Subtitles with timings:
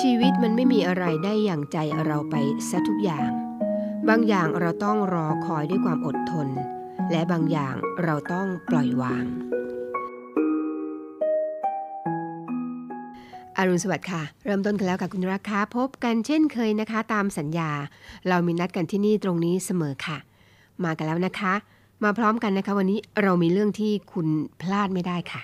[0.00, 2.34] ชีวิตมันไม่มีอะไรได้อย่างใจเราไป
[2.70, 3.30] ซะทุกอย่าง
[4.08, 6.48] บางอย่างเราต้องรอคอยด้วยความอดทน
[7.10, 7.74] และบางอย่าง
[8.04, 9.24] เราต้องปล่อยวาง
[13.56, 17.70] อรุณสวัสดิ์ค่ะ เริ่มต้นกันแล้วค่ะคุณราคาพบกันเช่นเคยนะคะ ตามสัญญา
[18.28, 20.18] เรามีนัดกันที่นี่ตรงนี้เสมอค่ะ
[20.84, 21.54] มากันแล้วนะคะ
[22.04, 24.26] มาพร้อมกันนะคะ วันนี้เรามีเรื่องที่คุณ
[24.60, 25.42] พลาดไม่ได้ค่ะ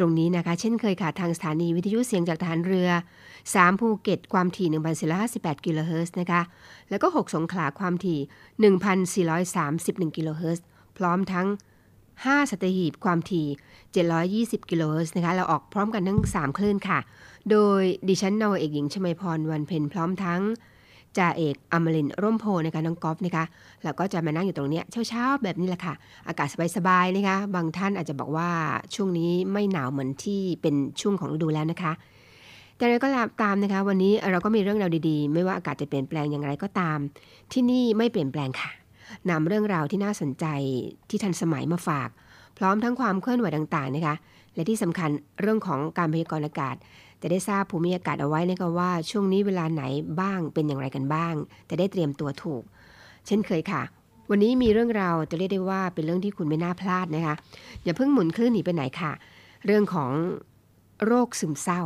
[0.00, 2.88] ตรงนี้นะคะ เช่นเคยค่ะทางสถานีวิทยุเสียงจากทหารเรือ
[3.34, 4.68] 3 ภูเก็ตความถี่
[5.16, 6.42] 1,458กิโลเฮิรตซ์นะคะ
[6.90, 8.20] แล้วก็ 6 สงขลาความถี่
[9.46, 10.64] 1,431กิโลเฮิรตซ์
[10.98, 11.46] พร้อมทั้ง
[12.00, 13.46] 5 สัตหีบความถี่
[14.62, 16.98] 720กิโลเฮิรตซ์นะคะ เราออกพร้อมกันทั้ง 3 คลื่นค่ะ
[17.50, 20.40] โดยดิฉันนาวเอกหญิงชมาพรวันเพ็ญพร้อมทั้ง
[21.18, 23.44] จ่าเอกอมรินร่มโพนะคะน้องกอล์ฟนะคะ
[23.84, 25.94] แล้วก็จะมานั่งอยู่ตรงเนี้ยเช้าๆแบบนี้แหละค่ะ
[26.28, 28.50] อากาศสบายๆนะคะบางท่านอาจจะบอกว่า
[28.94, 31.92] ช่วงนี้ไม่หนาวเหมือนที่เป็นช่วงของฤดูแล้วนะคะ
[32.76, 33.08] แต่อะไรก็
[33.42, 36.98] ตามนะคะ วันนี้เราก็มีเรื่องราวดีๆ ไม่ว่าอากาศจะเปลี่ยนแปลงอย่างไรก็ตาม
[37.52, 38.70] ที่นี่ไม่เปลี่ยนแปลงค่ะ
[39.30, 40.46] นำเรื่องราวที่น่าสนใจ
[41.08, 42.08] ที่ทันสมัยมาฝาก
[42.58, 44.16] พร้อมทั้งความเคลื่อนไหวต่างๆนะคะ
[44.54, 46.76] และที่สำคัญเรื่องของการพยากรณ์อากาศ
[47.22, 49.82] จะได้ทราบภูมิอากาศเอาไว้นะคะว่าช่วงนี้เวลาไหน
[50.20, 51.34] บ้างเป็นอย่างไรกันบ้าง
[51.70, 52.62] จะได้เตรียมตัวถูก
[53.26, 53.82] เช่นเคยค่ะ
[54.30, 57.34] วันนี้มีเรื่องราวจะเรียกได้ว่าเป็นเรื่องที่คุณไม่น่าพลาดนะคะ
[57.84, 59.12] อย่าเพิ่งหมุนคลื่นหนีไปไหนค่ะ
[59.66, 60.10] เรื่องของ
[61.06, 61.82] โรคซึมเศร้า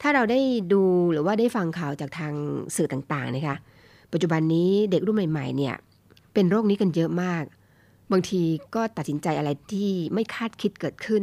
[0.00, 0.40] ถ้าเราได้
[0.72, 2.34] ดูหรือว่าได้ฟังข่าวจากทาง
[2.76, 3.56] สื่อต่างๆนะคะ
[4.12, 5.74] ปัจจุบันนี้เด็กรุ่นใหม่ๆเนี่ย
[6.34, 7.44] เป็นโรคนี้กันเยอะมาก
[8.12, 8.42] บางที
[8.74, 11.22] ก็ตัดสินใจอะไรที่ไม่คาดคิดเกิดขึ้น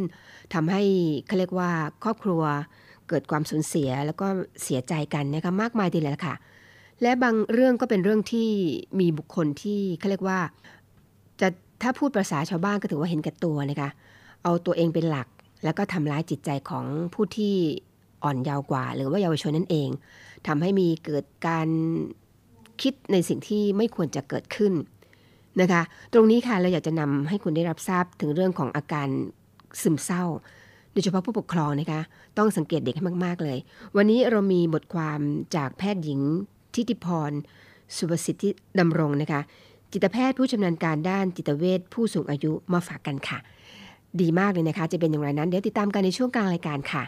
[0.54, 0.82] ทำให้
[1.28, 1.72] เขาเรียกว่า
[2.04, 2.44] ครอบครัว
[3.10, 4.28] เกิดความสูญเสียแล้วก็
[4.64, 6.36] เสียใจกันนะคะมากมายทีเดียวค่ะ
[7.02, 8.50] และบางเรื่องก็เป็นเรื่องที่
[9.00, 10.40] มีบุคคลที่เขาเรียกว่า
[11.42, 11.48] จะ
[11.82, 13.90] ถ้าพูดภาษาชาวบ้านก็ถือว่าเห็นแก่ตัวนะคะ
[14.44, 15.28] เอาตัวเองเป็นหลัก
[15.64, 17.56] แล้วก็ทำร้ายจิตใจของผู้ที่
[18.24, 19.90] อ่อนเยาว์กว่า หรือว่าเยาวชนนั่นเอง
[20.48, 21.68] ทำให้มีเกิดการ
[22.82, 24.74] คิดในสิ่งที่ไม่ควรจะเกิดขึ้น
[25.62, 25.82] นะคะ
[26.14, 29.08] ตรงนี้ค่ะเราอยากจะนำให้คุณได้รับทราบถึงเรื่องของอาการ
[29.82, 30.24] ซึมเศร้า
[30.94, 32.02] โดยเฉพาะผู้ปกครองนะคะ
[32.38, 33.58] ต้องสังเกตเด็กให้มาก ๆ เลย
[33.96, 35.20] วันนี้เรามีบทความ
[35.56, 36.20] จากแพทย์หญิง
[36.74, 37.32] ทิติพร
[37.98, 38.50] สุภสิทธิ
[38.80, 39.42] ดำรงนะคะ
[39.92, 43.38] จิตแพทย์ผู้ชำนาญการด้านจิตเวชผู้สูงอายุมาฝากกันค่ะ
[44.22, 47.04] ดีมากเลยนะคะ จะเป็นอย่างไรนั้น เดี๋ยวติดตามกันในช่วงกลางรายการค่ะ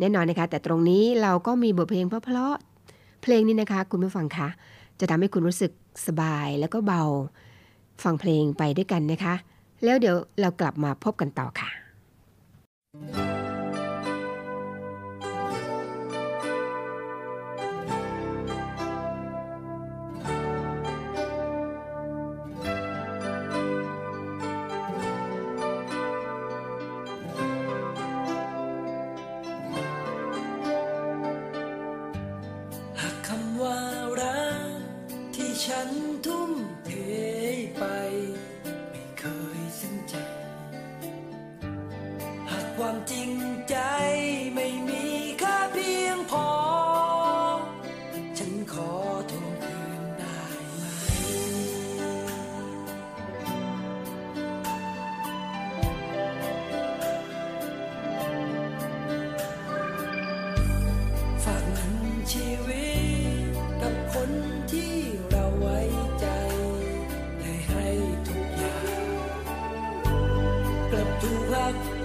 [0.00, 4.48] แน่นอนนะคะ แต่ตรงนี้เราก็มีบทเพลงเพราะๆเพลงนี้นะคะ คุณผู้ฟังคะ
[5.00, 5.72] จะทำให้คุณรู้สึก
[6.06, 7.02] สบายแล้วก็เบา
[8.04, 9.34] ฟังเพลงไปด้วยกันนะคะ
[9.84, 11.70] แล้วเดี๋ยวเรากลับมาพบกันต่อค่ะ
[12.94, 13.37] ห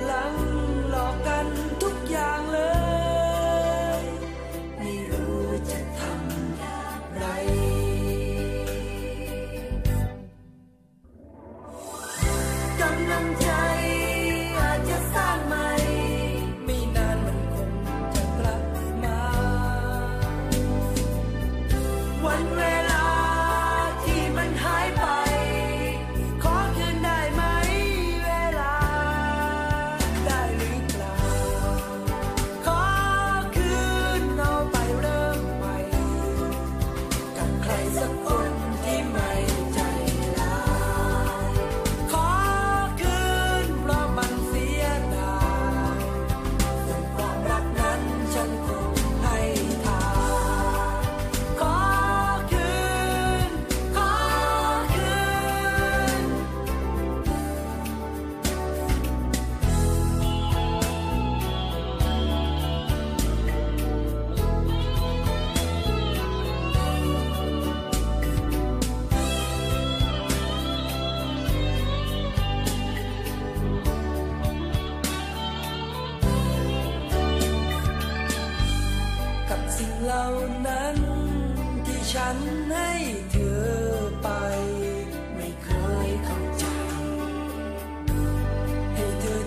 [0.06, 0.34] หลัง
[0.90, 1.72] หลอกกัน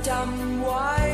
[0.06, 1.06] ให้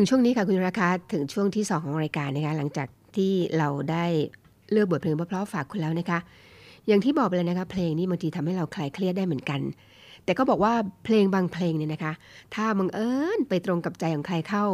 [0.00, 4.04] ถึงช่วงนี้ค่ะคุณราคาถึงช่วงที่ 2 ของรายการนะคะหลังจากที่เราได้
[4.72, 6.18] เลือกบทเพลงเพราะๆฝากคุณแล้วนะคะ
[6.86, 9.60] อย่างที่บอกไปเลยนะคะ เพลงนี้บางทีทำให้เราคลายเครียดได้เหมือนกัน
[10.24, 10.72] แต่ก็บอกว่า
[11.04, 12.12] เพลงบางเพลงเนี่ยนะคะ
[12.54, 14.64] ถ้าบังเอิญไปตรงกับใจของใครเข้า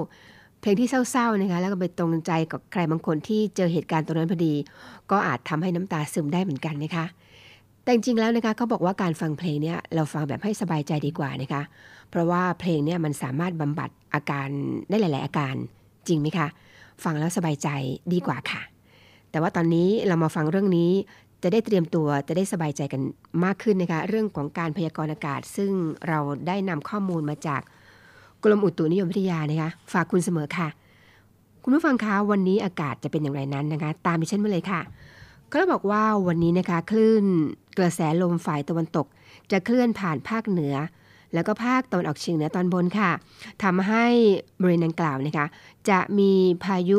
[0.61, 4.55] เพลงที่เศร้าๆนะคะ แล้วก็ไปตรงใจกับใครบางคนที่เจอเหตุการณ์ตรงนั้นพอดี
[5.11, 7.07] ก็อาจทำให้น้ำตาซึมได้เหมือนกันนะคะ
[7.87, 11.63] แต่จริงแล้วนะคะเขาบอกว่าการฟังเพลงเนี่ยเราฟังแบบให้สบายใจดีกว่านะคะ
[12.11, 14.49] เพราะว่าเพลงเนี่ยมันสามารถบำบัดอาการ
[14.89, 15.55] ได้หลาย ๆ อาการ
[16.09, 16.49] จริงไหมคะ
[17.05, 17.69] ฟังแล้วสบายใจ
[18.13, 18.63] ดีกว่าค่ะ
[19.31, 20.91] แต่ว่าตอนนี้เรามาฟังเรื่องนี้
[21.43, 23.03] จะได้เตรียมตัวจะได้สบายใจกัน
[23.45, 25.71] มากขึ้นนะคะเรื่องของการพยากรณ์อากาศ ซึ่ง
[26.09, 27.61] เราได้นำข้อมูลมาจาก
[28.43, 30.69] กรมอุตุนิยมวิทยานะคะฝากคุณเสมอค่ะ
[31.63, 34.81] คุณผู้ฟังคะวันนี้อากาศจะเป็นอย่างไรนั้นนะคะ ตามดิฉันมาเลยค่ะ
[35.53, 37.25] ก็บอกว่าวันนี้นะคะคลื่น
[37.79, 39.07] กระแสลมฝ่ายตะวันตก
[39.53, 40.75] จะเคลื่อนผ่านภาคเหนือ
[41.35, 43.11] แล้วก็ภาคตะวันออกเฉียงเหนือตอนบนค่ะ
[43.63, 44.05] ทำให้
[44.61, 45.47] บริเวณดังกล่าวนะคะ
[45.91, 46.33] จะมี
[46.65, 46.99] พายุ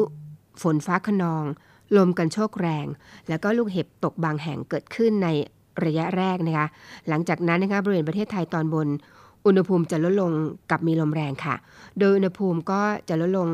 [0.61, 1.43] ฝนฟ้าขนอง
[1.97, 2.85] ลมกันโชกแรง
[3.29, 5.27] แล้วก็ลูกเห็บตกบางแห่งเกิดขึ้นใน
[5.85, 6.67] ระยะแรกนะคะ
[7.07, 8.87] หลังจากนั้นนะคะบริเวณประเทศไทยตอนบน
[9.45, 10.31] อุณหภูมิจะลดลง
[10.71, 11.55] กับมีลมแรงค่ะ
[11.99, 13.47] โดยอุณหภูมิก็จะลดลง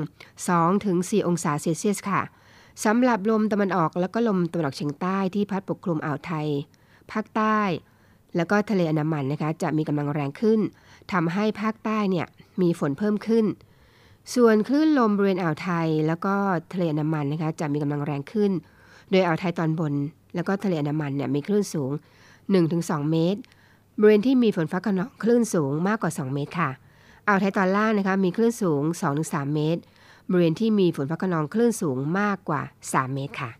[0.61, 2.21] 2-4 องศาเซลเซียสค่ะ
[2.85, 6.47] สำหรับลมตะวันออกแล้วก็ลมตะวันออกเฉียงใต้ที่พัดปกคลุมอ่าวไทย
[7.11, 7.59] ภาคใต้
[8.35, 10.59] แล้วก็ทะเลอันดามันนะคะจะมีกำลังแรงขึ้น
[11.11, 12.25] ทำให้ภาคใต้เนี่ย
[12.61, 13.45] มีฝนเพิ่มขึ้น
[14.35, 16.35] ส่วนคลื่นลมบริเวณอ่าวไทย แล้วก็
[16.73, 18.51] ทะเลอันดามันนะคะจะมีกำลังแรงขึ้น
[19.09, 19.93] โดยอ่าวไทยตอนบน
[20.35, 21.91] แล้วก็ทะเลอันดามันเนี่ยมีคลื่นสูง
[22.51, 23.39] 1-2 เมตร
[23.99, 26.69] บริเวณที่มีฝนฟ้าขนองคลื่นสูงมากกว่า 2 เมตรค่ะ
[27.27, 28.81] อ่าวไทยตอนล่างนะคะมีคลื่นสูง
[29.19, 29.81] 2-3 เมตร
[30.29, 33.51] บริเวณที่มีฝนฟ้าขนองคลื่นสูงมากกว่า 3 เมตรค่ะ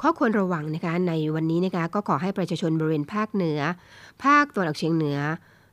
[0.00, 3.60] ข้อควรระวังนะคะในวันนี้นะคะก็ขอให้ประชาชนบริเวณภาคเหนือ
[4.24, 5.18] ภาคตะวันออกเฉียงเหนือ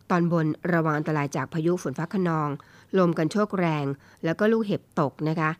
[0.09, 2.49] ตอนบนระวังอันตรายจากพายุฝนฟ้าขนอง
[2.97, 3.85] ลมกันโชกแรง
[4.23, 5.51] แล้วก็ลูกเห็บตกนะคะ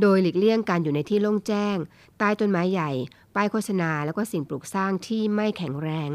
[0.00, 1.76] โดยหลีกเลี่ยงการอยู่ในที่โล่งแจ้ง
[2.18, 2.90] ใต้ต้นไม้ใหญ่
[3.34, 6.10] ป้ายโฆษณา แล้วก็สิ่งปลูกสร้างที่ไม่แข็งแรง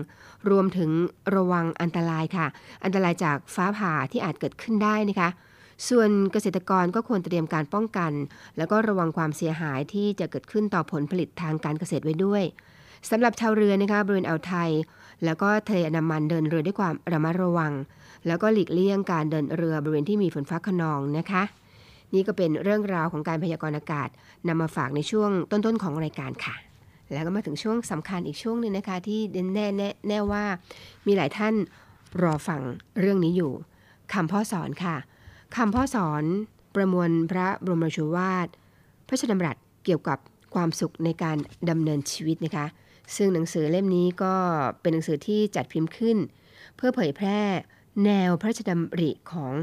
[0.49, 0.89] รวมถึง
[1.35, 2.47] ระวังอันตรายค่ะ
[2.83, 5.29] อันตรายจากฟ้าผ่าที่อาจเกิดขึ้นได้นะคะ
[5.89, 8.11] ส่วนเกษตรกรก็ควรเตรียมการป้องกัน
[8.57, 12.43] แล้วก็ระวังความเสียหายที่จะเกิดขึ้นต่อผลผลิตทางการเกษตรไว้ด้วย
[13.09, 14.71] สำหรับชาวเรือนะคะบริเวณอ่าวไทย
[15.25, 17.73] แล้วก็ทะเลอันดามันเดินเรือด้วยความระมัดระวัง
[18.27, 21.43] แล้วก็หลีกเลี่ยงการเดินเรือบริเวณที่มีฝนฟ้าขนองนะคะ
[22.13, 24.09] นี่ก็เป็นเรื่องราวของการพยากรณ์อากาศ
[24.47, 26.55] นำมาฝากในช่วงต้นๆของรายการค่ะ
[27.13, 29.19] แล้วก็มาถึงช่วงสำคัญอีกช่วงหนึ่งนะคะ ที่
[29.55, 30.43] แน่แน่แน่ว่า
[31.07, 31.53] มีหลายท่าน
[32.23, 32.61] รอฟัง
[32.99, 33.51] เรื่องนี้อยู่
[34.13, 34.95] คำพ่อสอนค่ะ
[35.55, 36.23] คำพ่อสอน
[36.75, 38.47] ประมวลพระบรมราชวาท
[39.07, 40.19] พระราชดำรัสเกี่ยวกับ
[40.53, 41.37] ความสุขในการ
[41.69, 42.65] ดำเนินชีวิตนะคะ
[43.15, 44.35] ซึ่งหนังสือเล่มนี้ก็
[44.81, 46.17] เป็นหนังสือที่จัดพิมพ์ขึ้น
[46.75, 47.39] เพื่อเผยแพร่
[48.05, 49.53] แนวพระราชดำริของ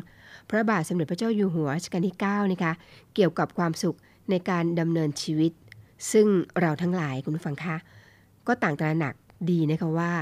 [0.49, 2.73] พระบาทสมเด็จพระเจ้าอยู่หัวรัชกาลที่9นะคะ
[3.15, 3.97] เกี่ยวกับความสุข
[4.31, 5.53] ในการดำเนินชีวิต
[6.13, 6.27] ซึ่ง
[6.61, 7.77] เราทั้งหลายคุณผู้ฟังคะ
[8.47, 9.15] ก็ต่างตระหนัก
[9.51, 10.13] ดีนะคะว่า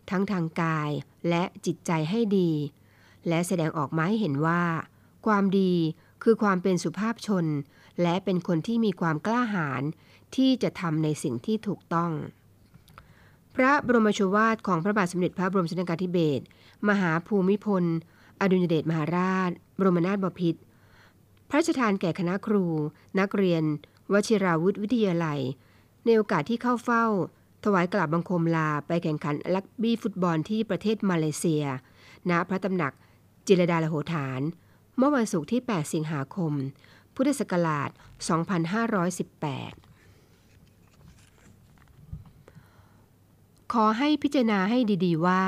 [0.10, 0.90] ทั้งทางกาย
[1.30, 2.52] และจิตใจให้ดี
[3.28, 4.64] และแสดงออกมาให้เห็นว่า
[5.28, 5.74] ความดี
[6.24, 7.46] คือความเป็นสุภาพชน
[8.02, 9.82] และเป็นคนที่มีความกล้าหาญ
[10.36, 12.12] ที่จะทำในสิ่งที่ถูกต้อง
[13.56, 16.44] พระบรมโชวาทของพระบาทสมเด็จพระบรมชนกาธิเบศร
[16.90, 17.84] มหาภูมิพล
[18.42, 20.62] อดุลยเดชมหาราช บรมนาถบพิตร
[21.50, 22.66] พระราชทานแก่คณะครู
[23.20, 23.64] นักเรียน
[24.14, 25.40] วชิราวุธวิทยาลัย
[26.06, 27.06] ในโอกาสที่เข้าเฝ้า
[27.70, 31.64] ถวายกราบบังคมลาไปแข่งขันลักบี้ฟุตบอลที่ประเทศมาเลเซีย
[32.30, 32.94] ณ พระตำหนัก
[33.48, 34.42] จิรดาลโหฐาน
[34.98, 36.54] เมื่อวันศุกร์ที่ 8 สิงหาคม
[37.16, 38.00] พุทธศักราช 2518
[43.74, 45.44] ขอให้พิจารณาให้ดีๆว่า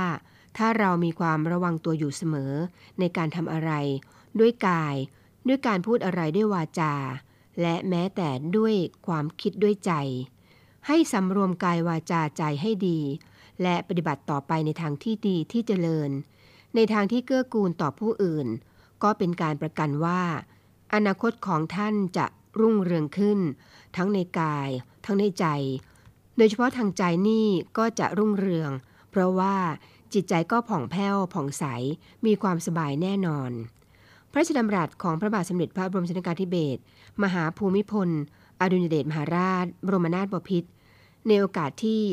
[0.58, 2.54] ถ้าเรามีความระวังตัวอยู่เสมอ
[3.00, 3.72] ในการทำอะไร
[4.40, 4.96] ด้วยกาย
[5.48, 6.94] ด้วยการพูดอะไรด้วยวาจา
[7.62, 8.74] และแม้แต่ด้วย
[9.08, 9.92] ความคิดด้วยใจ
[10.92, 13.00] ให้สำรวมกายวาจาใจให้ดี
[13.62, 16.10] และปฏิบัติต่อไปในทางที่ดีที่เจริญ
[16.76, 18.48] ในทางที่เกื้อกูลต่อผู้อื่น
[19.04, 20.22] ก็เป็นการประกันว่า
[20.94, 22.26] อนาคตของท่านจะ
[22.60, 23.40] รุ่งเรืองขึ้น
[23.96, 24.70] ทั้งในกาย
[25.06, 25.46] ทั้งในใจ
[26.38, 28.72] โดยเฉพาะทางใจนี่ก็จะรุ่งเรือง
[29.10, 29.56] เพราะว่า
[30.14, 31.64] จิตใจก็ผ่องแผ้วผ่องใส
[32.26, 33.52] มีความสบายแน่นอน
[34.32, 36.82] พระราชดำรัสของพระบาทสมเด็จพระบรมชนกาธิเบศร
[37.24, 38.10] มหาภูมิพล
[38.62, 40.70] อดุลยเดชมหาราช บรมนาถบพิตร
[41.28, 42.04] ในโอกาสที่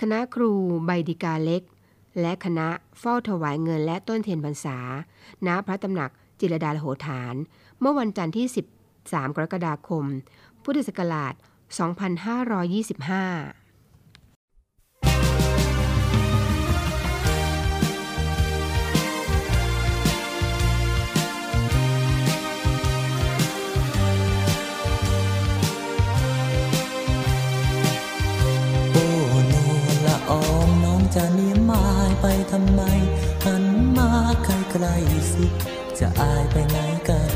[0.00, 0.52] คณะครู
[0.86, 1.62] ใบดิกาเล็ก
[2.20, 2.68] และคณะ
[2.98, 4.78] เฝ้าถวายเงินและต้นเทียนพรรษา
[5.46, 7.34] ณ พระตำหนักจิรดาลโหฐาน
[7.80, 8.46] เมื่อวันจันทร์ที่
[8.90, 10.04] 13 กรกฎาคม
[10.62, 11.34] พุทธศักราช
[12.34, 13.63] 2525
[31.14, 32.80] จะเนียมมายไปทำไม
[33.44, 33.64] หัน
[33.96, 34.10] มา
[34.44, 35.44] ใกล้ๆสิ
[35.98, 36.76] จะอายไปไหน
[37.08, 37.32] กัน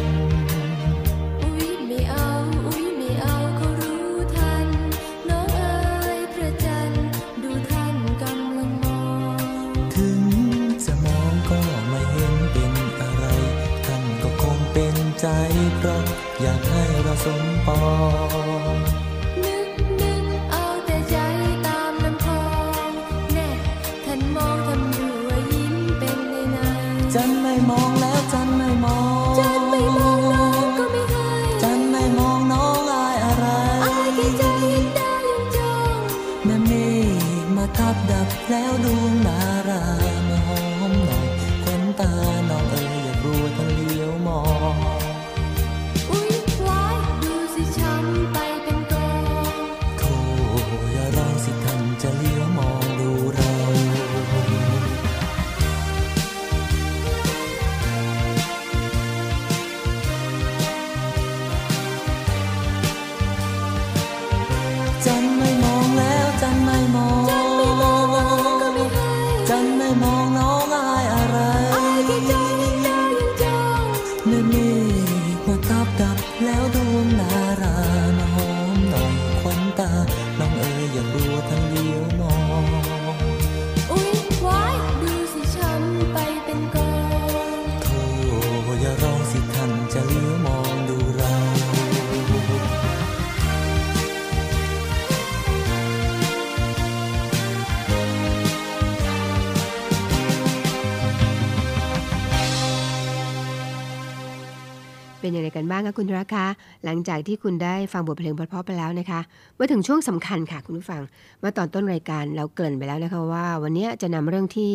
[105.29, 106.47] เป็นยังไงกันบ้างคะคุณรักคะ
[106.85, 109.21] หลังจากที่คุณได้ฟังบทเพลงเพราะๆไปแล้วนะคะ
[109.59, 111.03] มาถึงช่วงสำคัญค่ะคุณผู้ฟัง
[111.41, 114.71] เมื่อตอนต้นรายการเราเกริ่นไปแล้วนะคะว่า วันนี้จะนำเรื่องที่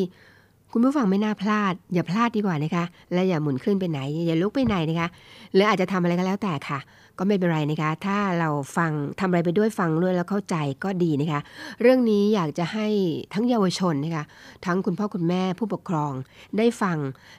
[0.72, 2.84] คุณผู้ฟังไม่น่าพลาด อย่าพลาดดีกว่านะคะ
[3.14, 5.08] และอย่าหมุนขึ้นไปไหน อย่าลุกไปไหนนะคะ
[5.54, 6.80] หรืออาจจะทำอะไรก็แล้วแต่ค่ะ
[7.18, 11.40] ก็ไม่เป็นไรนะคะ ถ้าเราฟังทำอะไรไปด้วยฟังด้วยแล้วเข้าใจก็ดีนะคะ
[11.82, 12.88] เรื่องนี้อยากจะให้
[13.34, 14.24] ทั้งเยาวชนนะคะ
[14.66, 16.14] ทั้งคุณพ่อคุณแม่ผู้ปกครอง
[16.58, 16.98] ได้ฟัง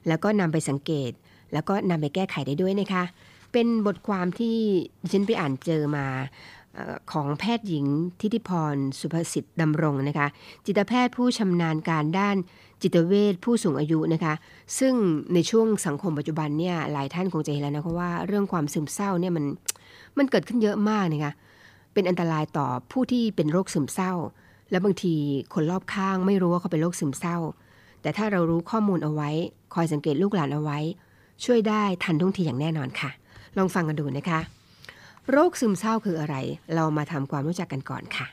[0.08, 1.10] แล้วก็นำไปสังเกต
[1.52, 3.04] แล้วก็นำไปแก้ไขได้ด้วยนะคะ
[3.52, 4.56] เป็นบทความที่
[5.02, 6.06] ดิฉันไปอ่านเจอมา
[7.12, 7.86] ของแพทย์หญิง
[8.20, 10.28] ทิติพรสุภสิทธิ์ดำรงนะคะ
[10.66, 12.36] จิตแพทย์ผู้ชำนาญการด้าน
[12.82, 14.34] จิตเวชผู้สูงอายุนะคะ
[14.78, 14.94] ซึ่ง
[15.34, 19.44] ในช่วงสังคมปัจจุบันเนี่ยหลายท่านคงจะเห็นแล้วนะคะว่าเรื่องความซึมเศร้าเนี่ยมัน
[20.18, 21.32] มันเกิดขึ้นเยอะมากนะคะ
[21.94, 24.12] เป็นอันตรายต่อผู้ที่เป็นโรคซึมเศร้า
[24.70, 25.14] แล้วบางที
[25.54, 27.36] คนรอบข้างไม่รู้ว่าเขาเป็นโรคซึมเศร้า
[28.02, 29.30] แต่ถ้าเรารู้ข้อมูลเอาไว้
[29.74, 30.78] คอยสังเกตลูกหลานเอาไว้
[31.44, 33.10] ช่วยได้ทันท่วงทีอย่างแน่นอนค่ะ
[33.56, 34.40] ลองฟังกันดูนะคะ
[35.30, 36.36] โรคซึมเศร้าคืออะไร
[36.74, 38.26] เรามาทำความรู้จักกันก่อนค่ะ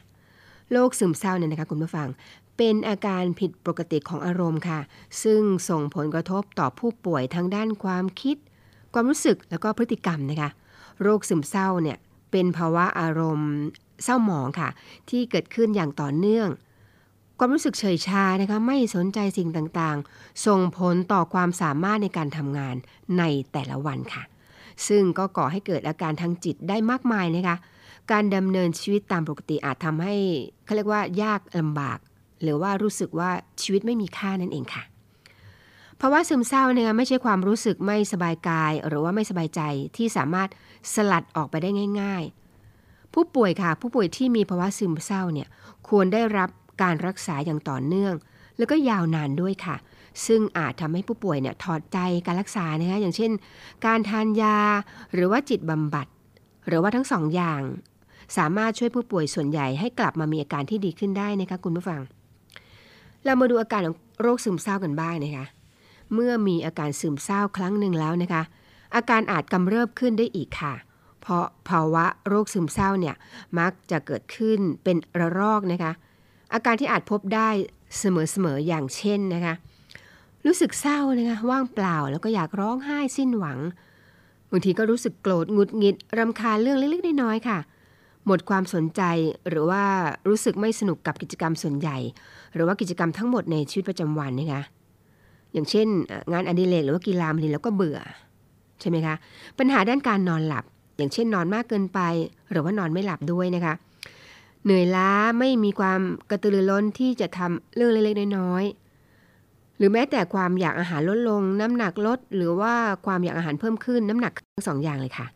[0.71, 2.07] โรคซึมเศร้าเนี่ยนะคะคุณผู้ฟัง
[2.57, 4.79] เป็นอาการผิดปกติของอารมณ์ค่ะ
[5.23, 8.37] ซึ่งส่งผลกระทบต่อผู้ป่วยทางด้านความคิด
[8.93, 10.49] ความรู้สึกแล้วก็พฤติกรรมนะคะ
[11.01, 11.97] โรคซึมเศร้าเนี่ย
[12.31, 13.51] เป็นภาวะอารมณ์
[14.03, 14.69] เศร้าหมองค่ะ
[15.09, 16.47] ที่เกิดขึ้นอย่างต่อเนื่อง
[17.43, 22.75] ความรู้สึกเฉยชานะคะไม่สนใจสิ่งต่างๆ ส่งผลต่อความสามารถในการทำงาน
[23.17, 24.23] ในแต่ละวันค่ะ
[24.87, 27.57] ซึ่งก็ก่อให้เกิดอาการทางจิตได้มากมายนะคะ
[28.11, 30.15] การดำเนินชีวิตตามปกติอาจทำให้
[30.65, 31.99] เขาเรียกว่ายากลำบาก
[32.41, 34.83] หรือว่ารู้สึกว่าชีวิตไม่มีค่านั่นเองค่ะ
[35.97, 39.61] เพราว่าซึมเศร้าเนี่ยไม่ใช่ความรู้สึกไม่สบายกาย หรือว่าไม่สบายใจ
[39.97, 40.49] ที่สามารถ
[40.93, 41.69] สลัดออกไปได้
[42.01, 42.23] ง่าย
[42.69, 45.47] ๆ ผู้ป่วยค่ะ ผู้ป่วยที่มีภาวะซึมเศร้าเนี่ย
[45.89, 46.49] ควรได้รับ
[46.81, 48.13] การรักษาอย่างต่อเนื่อง
[48.57, 49.75] แล้วก็ยาวนานด้วยค่ะ
[50.25, 53.31] ซึ่งอาจทำให้ผู้ป่วยเนี่ยถอดใจการรักษานะคะอย่างเช่น
[53.85, 54.57] การทานยา
[55.13, 56.07] หรือว่าจิตบำบัด
[56.67, 57.61] หรือว่าทั้งสองอย่าง
[58.37, 62.01] สามารถช่วยผู้ป่วยส่วนใหญ่ให้กลับมามีอาการที่ดีขึ้นได้นะคะคุณผู้ฟัง
[63.25, 65.45] เรามาดูอาการของโรคซึมเศร้ากันบ้างนะคะ
[66.13, 68.43] เมื่อมีอาการซึมเศร้าครั้งหนึ่งแล้วนะคะ
[68.95, 70.73] อาการอาจกำเริบขึ้นได้อีกค่ะ
[71.21, 73.15] เพราะภาวะโรคซึมเศร้าเนี่ย
[73.59, 75.91] มักจะเกิดขึ้นเป็นระลอกนะคะ
[76.53, 77.49] อาการที่อาจพบได้
[77.97, 78.03] เส
[78.45, 79.53] มอๆอย่างเช่นนะคะ
[80.45, 83.59] รู้สึกเศร้านะคะว่างเปล่าแล้วก็อยากร้องไห้สิ้นหวัง
[84.51, 87.57] บางทีก็รู้สึกโกรธงุดหงิดรำคาญเรื่องเล็กๆน้อยๆค่ะ
[88.25, 89.01] หมดความสนใจ
[89.49, 89.83] หรือว่า
[90.27, 91.97] รู้สึกไม่สนุกกับกิจกรรมส่วนใหญ่
[92.55, 94.61] หรือว่ากิจกรรมทั้งหมดในชีวิตประจำวันนะคะ
[95.53, 95.87] อย่างเช่น
[96.33, 97.99] งานอดิเรกหรือว่ากีฬาบางทีเราก็เบื่อ
[98.79, 99.15] ใช่ไหมคะ
[99.59, 100.65] ปัญหาด้านการนอนหลับ
[100.97, 101.99] อย่างเช่นนอนมากเกินไป
[102.51, 103.73] หรือว่านอนไม่หลับด้วยนะคะ
[104.63, 112.73] เหนื่อยล้าไม่มีความกระตือรือร้นที่จะทำเรื่องเล็กๆน้อยๆหรือแม้แต่ความอยากอาหารลดลง น้ำหนักลด หรือว่า
[113.05, 115.27] ความอยากอาหารเพิ่มขึ้นน้ำหนักทั้งสองอย่างเลยค่ะ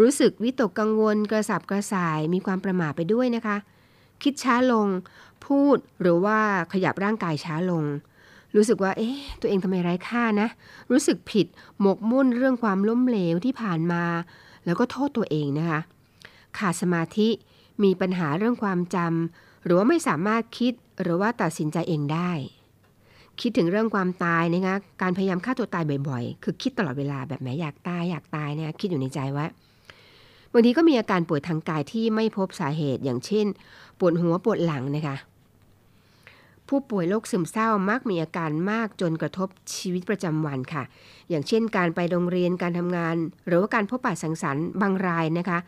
[0.00, 3.56] รู้สึกวิตกกังวลกระสับกระส่ายมีความประหม่าไปด้วยนะคะ
[4.22, 4.86] คิดช้าลง
[5.46, 6.38] พูดหรือว่า
[6.72, 7.84] ขยับร่างกายช้าลง
[8.56, 10.48] รู้สึกว่า เอ๊ะ ตัวเองทำไมไร้ค่านะ
[10.90, 11.46] รู้สึกผิด
[11.80, 14.04] หมกมุ่นเรื่องความล้มเหลวที่ผ่านมา
[14.64, 15.80] แล้วก็โทษตัวเองนะคะ
[16.58, 17.28] ขาดสมาธิ
[17.84, 22.30] มีปัญหาเรื่องความจำหรือว่าไม่สามารถคิดหรือว่าตัดสินใจเองได้
[23.40, 29.46] คิดถึงเรื่องความตายนะคะการพยายามฆ่าตัวตายบ่อยๆ คือคิดตลอดเวลาแบบแหมอยากตายอยากตายเนี่ยคิดอยู่ในใจว่า
[30.52, 33.46] บางทีก็มีอาการป่วยทางกายที่ไม่พบสาเหตุอย่างเช่น
[33.98, 35.16] ปวดหัวปวดหลังนะคะ
[36.68, 40.82] ผู้ป่วยโรคซึมเศร้ามักมีอาการมากจนกระทบชีวิตประจำวันค่ะ
[41.28, 45.58] อย่างเช่น การไปโรงเรียนการทำงาน หรือว่าการพบปะสังสรรค์บางรายนะคะ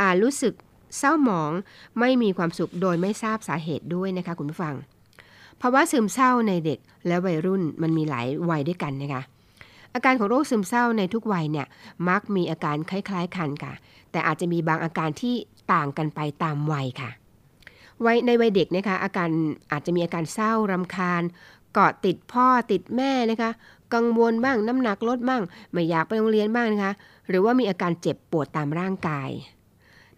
[0.00, 0.54] อาจรู้สึก
[0.98, 1.52] เศร้าหมอง
[2.00, 4.74] ไม่มีความสุขโดยไม่ทราบสาเหตุด้วยนะคะคุณผู้ฟัง
[5.60, 9.22] ภาวะซึมเศร้าในเด็กและวัยรุ่นมันมีหลายวัยด้วยกันนะคะ
[9.94, 11.66] อาการของโรคซึมเศร้าในทุกวัยเนี่ย
[12.08, 13.72] มักมีอาการคล้ายๆกันค่ะ
[14.10, 15.34] แต่อาจจะมีบางอาการที่
[15.72, 17.10] ต่างกันไปตามวัยค่ะ
[18.04, 19.30] วัยในวัยเด็กนะคะอาการ
[19.72, 21.22] อาจจะมีอาการเศร้ารำคาญ
[21.72, 23.50] เกาะติดพ่อติดแม่นะคะ
[23.94, 26.92] กังวลบ้างน้ำหนักลดบ้าง ไม่อยากไปโรงเรียนบ้างนะคะ
[27.28, 29.30] หรือว่ามีอาการเจ็บปวดตามร่างกาย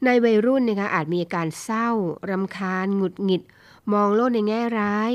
[0.05, 1.89] ในวัยรุ่นนะคะอาจมีอาการเศร้า
[2.31, 3.43] รำคาญ หงุดหงิด
[3.93, 5.11] มองโลกในแง่ร้าย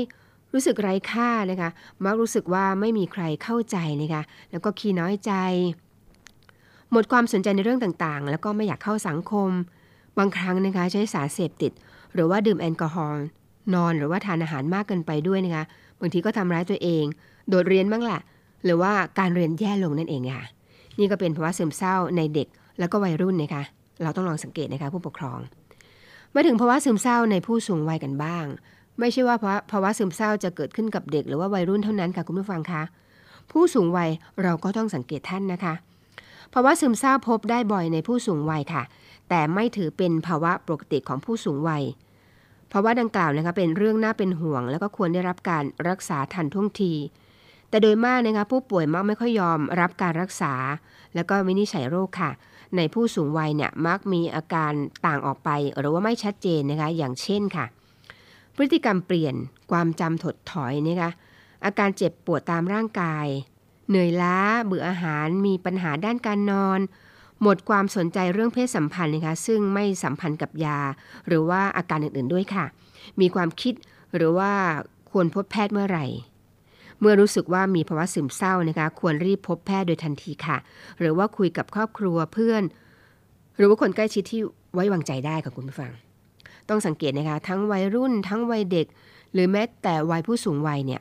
[0.52, 1.70] รู้สึกไร้ค่านะคะ
[2.04, 5.32] มักรู้สึกว่าไม่มีใครเข้าใจนะคะ แล้วก็ขี้น้อยใจ
[6.92, 9.50] หมดความสนใจในเรื่องต่างๆ แล้วก็ไม่อยากเข้าสังคม
[10.18, 11.72] บางครั้งนะคะใช้สารเสพติด
[12.14, 13.22] หรือว่าดื่มแอลกอฮอล์
[13.74, 15.64] นอนหรือว่าทานอาหารมากเกินไปด้วยนะคะ
[16.00, 17.04] บางทีก็ทำร้ายตัวเอง
[17.48, 18.20] โดดเรียนบ้างแหละ
[18.64, 20.44] หรือว่าการเรียนแย่ลงนั่นเองค่ะ
[20.98, 23.62] นี่ก็เป็นภาวะซึมเศร้าในเด็กแล้วก็วัยรุ่นนะคะ
[24.02, 25.38] เราต้องลองสังเกตนะคะผู้ปกครอง
[26.34, 28.46] มาถึงภาวะซึมเศร้าในผู้สูงวัยกันบ้าง
[28.98, 32.82] ไม่ใช่ว่าภาวะภาวะซึมเศร้าจะเกิดขึ้นกับเด็ก หรือว่าวัยรุ่นเท่านั้นค่ะคุณผู้ฟังคะ
[33.50, 34.10] ผู้สูงวัย
[34.42, 35.74] เราก็ต้องสังเกตท่านนะคะ
[36.52, 38.82] ภาวะซึมเศร้าพบได้บ่อยในผู้สูงวัยค่ะ
[39.28, 41.84] แต่ไม่ถือเป็นภาวะปกติของผู้สูงวัย
[42.72, 46.92] ภาวะดังกล่าวนะคะเป็นเรื่องน่าเป็นห่วง แล้วก็ควรได้รับการรักษาทันท่วงที
[47.68, 50.54] แต่โดยมากนะคะผู้ป่วยมักไม่ค่อยยอมรับการรักษา
[51.14, 52.30] แล้วก็วินิจฉัยโรคค่ะ
[52.76, 54.72] ในผู้สูงวัยเนี่ยมักมีอาการ
[55.06, 57.66] ต่างออกไปหรือว่าไม่ชัดเจนนะคะอย่างเช่นค่ะ
[58.56, 59.34] พฤติกรรมเปลี่ยน
[59.70, 61.10] ความจำถดถอยนะคะ
[61.64, 63.26] อาการเจ็บปวดตามร่างกาย
[63.88, 66.80] เหนื่อยล้าเบื่ออาหารมีปัญหาด้านการนอน
[67.42, 70.78] หมดความสนใจเรื่องเพศสัมพันธ์นะคะซึ่งไม่สัมพันธ์กับยา
[71.28, 72.64] หรือว่าอาการอื่นๆด้วยค่ะ
[73.20, 73.74] มีความคิด
[74.16, 74.52] หรือว่า
[75.10, 76.06] ควรพบแพทย์เมื่อไหร่
[77.02, 80.56] เมื่อรู้สึกว่ามีภาวะซึมเศร้านะคะ ควรรีบพบแพทย์โดยทันทีค่ะ
[80.98, 82.62] หรือว่าคุยกับครอบครัวเพื่อน
[83.56, 84.40] หรือว่าคนใกล้ชิดที่
[84.74, 85.90] ไว้วางใจได้ค่ะคุณผู้ฟัง
[86.68, 88.86] ต้องสังเกตนะคะ ทั้งวัยรุ่น ทั้งวัยเด็ก
[89.32, 91.00] หรือแม้แต่วัยผู้สูงวัยเนี่ย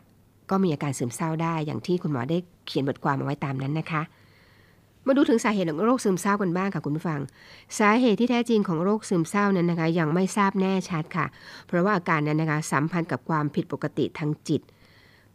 [0.49, 4.01] ก็มีอาการซึมเศร้าได้อย่างที่คุณหมอได้เขียนบทความเอาไว้ตามนั้นนะคะ
[5.07, 7.19] มาดูถึงสาเหตุของโรคซึมเศร้ากันบ้างค่ะคุณผู้ฟัง
[7.79, 11.25] สาเหตุที่แท้จริงของโรคซึมเศร้านั้นนะคะ ยังไม่ทราบแน่ชัดค่ะ
[11.67, 14.61] เพราะว่าอาการนั้นนะคะสัมพันธ์กับความผิดปกติทางจิต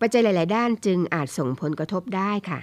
[0.01, 2.61] ปัจจัยหลาย ๆ ด้านจึงอาจส่งผลกระทบได้ค่ะ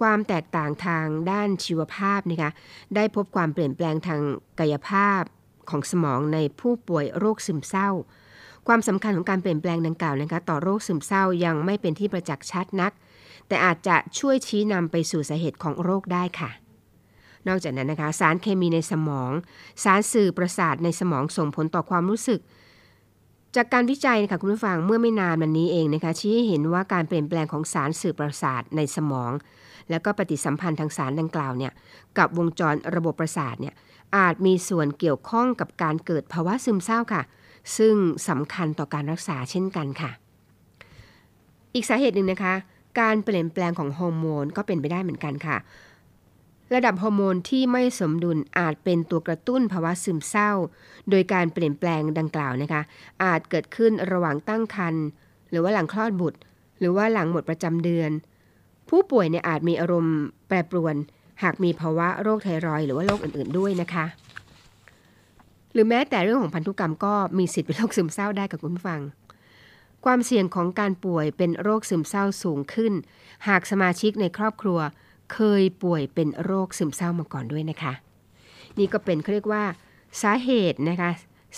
[0.00, 2.50] ความแตกต่างทางด้านชีวภาพนะคะ
[2.94, 4.20] ได้พบความเปลี่ยนแปลงทาง
[4.60, 5.22] กายภาพ
[5.70, 7.90] ของสมองในผู้ป่วยโรคซึมเศร้า
[8.66, 12.92] ความสำคัญของการเปลี่ยนแปลงดังกล่าวนะคะต่อโรคซึมเศร้ายังไม่เป็นที่ประจักษ์ชัดนัก
[13.48, 16.50] แต่อาจจะช่วยชี้นำไปสู่สาเหตุของโรคได้ค่ะ
[17.48, 19.30] นอกจากนั้นนะคะ สารเคมีในสมอง
[19.84, 22.40] สารสื่อประสาทในสมองส่งผลต่อความรู้สึก
[23.56, 29.32] จากการวิจัยนะคะคุณผู้ฟังเมื่อไม่นานมานี้เองนะคะชี้ให้เห็นว่าการเปลี่ยนแปลงของสารสื่อประสาทในสมอง
[29.90, 31.72] แล้วก็ปฏิสัมพันธ์ทางสารดังกล่าวเนี่ย
[32.18, 33.74] กับวงจรระบบประสาทเนี่ย
[34.16, 37.22] อาจมีส่วนเกี่ยวข้องกับการเกิดภาวะซึมเศร้าค่ะ
[37.76, 37.94] ซึ่ง
[38.28, 40.10] สำคัญต่อการรักษาเช่นกันค่ะ
[41.74, 42.54] อีกสาเหตุหนึ่งนะคะ
[43.00, 45.56] การเปลี่ยนแปลงของฮอร์โมนก็เป็นไปได้เหมือนกันค่ะ
[46.74, 50.50] ระดับฮอร์โมนที่ไม่สมดุลอาจเป็นตัวกระตุ้นภาวะซึมเศร้า
[51.10, 52.82] โดยการเปลี่ยนแปลงดังกล่าวนะคะ
[53.24, 55.04] อาจเกิดขึ้นระหว่างตั้งครรภ์
[55.50, 56.38] หรือว่าหลังคลอดบุตร
[56.78, 58.10] หรือว่าหลังหมดประจำเดือน
[58.88, 60.16] ผู้ป่วยเนี่ยอาจมีอารมณ์
[60.48, 60.94] แปรปรวน
[61.42, 64.06] หากมีภาวะโรคไทรอยหรือว่าโรคอื่นๆด้วยนะคะ
[65.72, 69.00] หรือแม้แต่เรื่องของพันธุกรรมก็มีสิทธิ์เป็นโรคซึมเศร้าได้กับคุณผู้ฟัง
[70.04, 72.92] ความเสี่ยงของการป่วยเป็นโรคซึมเศร้าสูงขึ้น
[73.48, 74.78] หากสมาชิกในครอบครัว
[75.32, 77.92] เคยป่วยเป็นโรคซึมเศร้ามาก่อนด้วยนะคะ
[78.78, 79.64] นี่ก็เป็นเขาเรียกว่า
[80.22, 81.10] สาเหตุนะคะ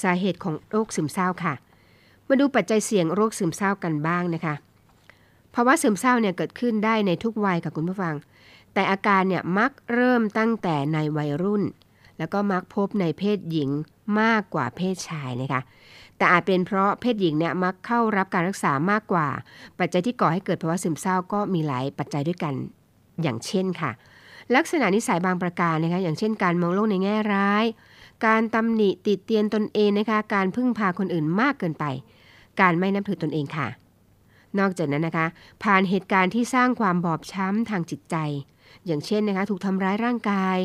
[0.03, 1.55] สาเหตุของโรคซึมเศร้าค่ะ
[2.29, 4.55] มาดูปัจจัยเสี่ยงโรคซึมเศร้ากันบ้างนะคะ
[5.55, 8.15] ภาวะซึมเศร้าเนี่ยเกิดขึ้นได้ในทุกวัยค่ะคุณผู้ฟัง
[8.75, 11.63] แต่อาการเนี่ยมักเริ่มตั้งแต่ในวัยรุ่น
[12.19, 13.71] แล้วก็มักพบในเพศหญิง
[14.21, 15.61] มากกว่าเพศชายนะคะ
[16.17, 19.29] แต่อาจเป็นเพราะเพศหญิงเนี่ยมักเข้ารับการรักษามากกว่า
[19.79, 22.55] ปัจจัยที่ก่อให้เกิดภาวะซึมเศร้าก็มีหลายปัจจัยด้วยกัน
[23.23, 23.91] อย่างเช่นค่ะ
[24.57, 27.65] ลักษณะนิสัยบางประการนะคะอย่างเช่นการมองโลกในแง่ร้าย
[28.27, 31.85] การตำหนิติดเตียนตนเองนะคะ การพึ่งพาคนอื่นมากเกินไป
[32.61, 33.69] การไม่นับถือตนเองค่ะ
[34.59, 35.27] นอกจากนั้นนะคะ
[35.63, 38.17] ผ่านเหตุการณ์ที่สร้างความบอบช้ำทางจิตใจ
[38.87, 40.57] อย่างเช่นนะคะ ถูกทำร้ายร่างกาย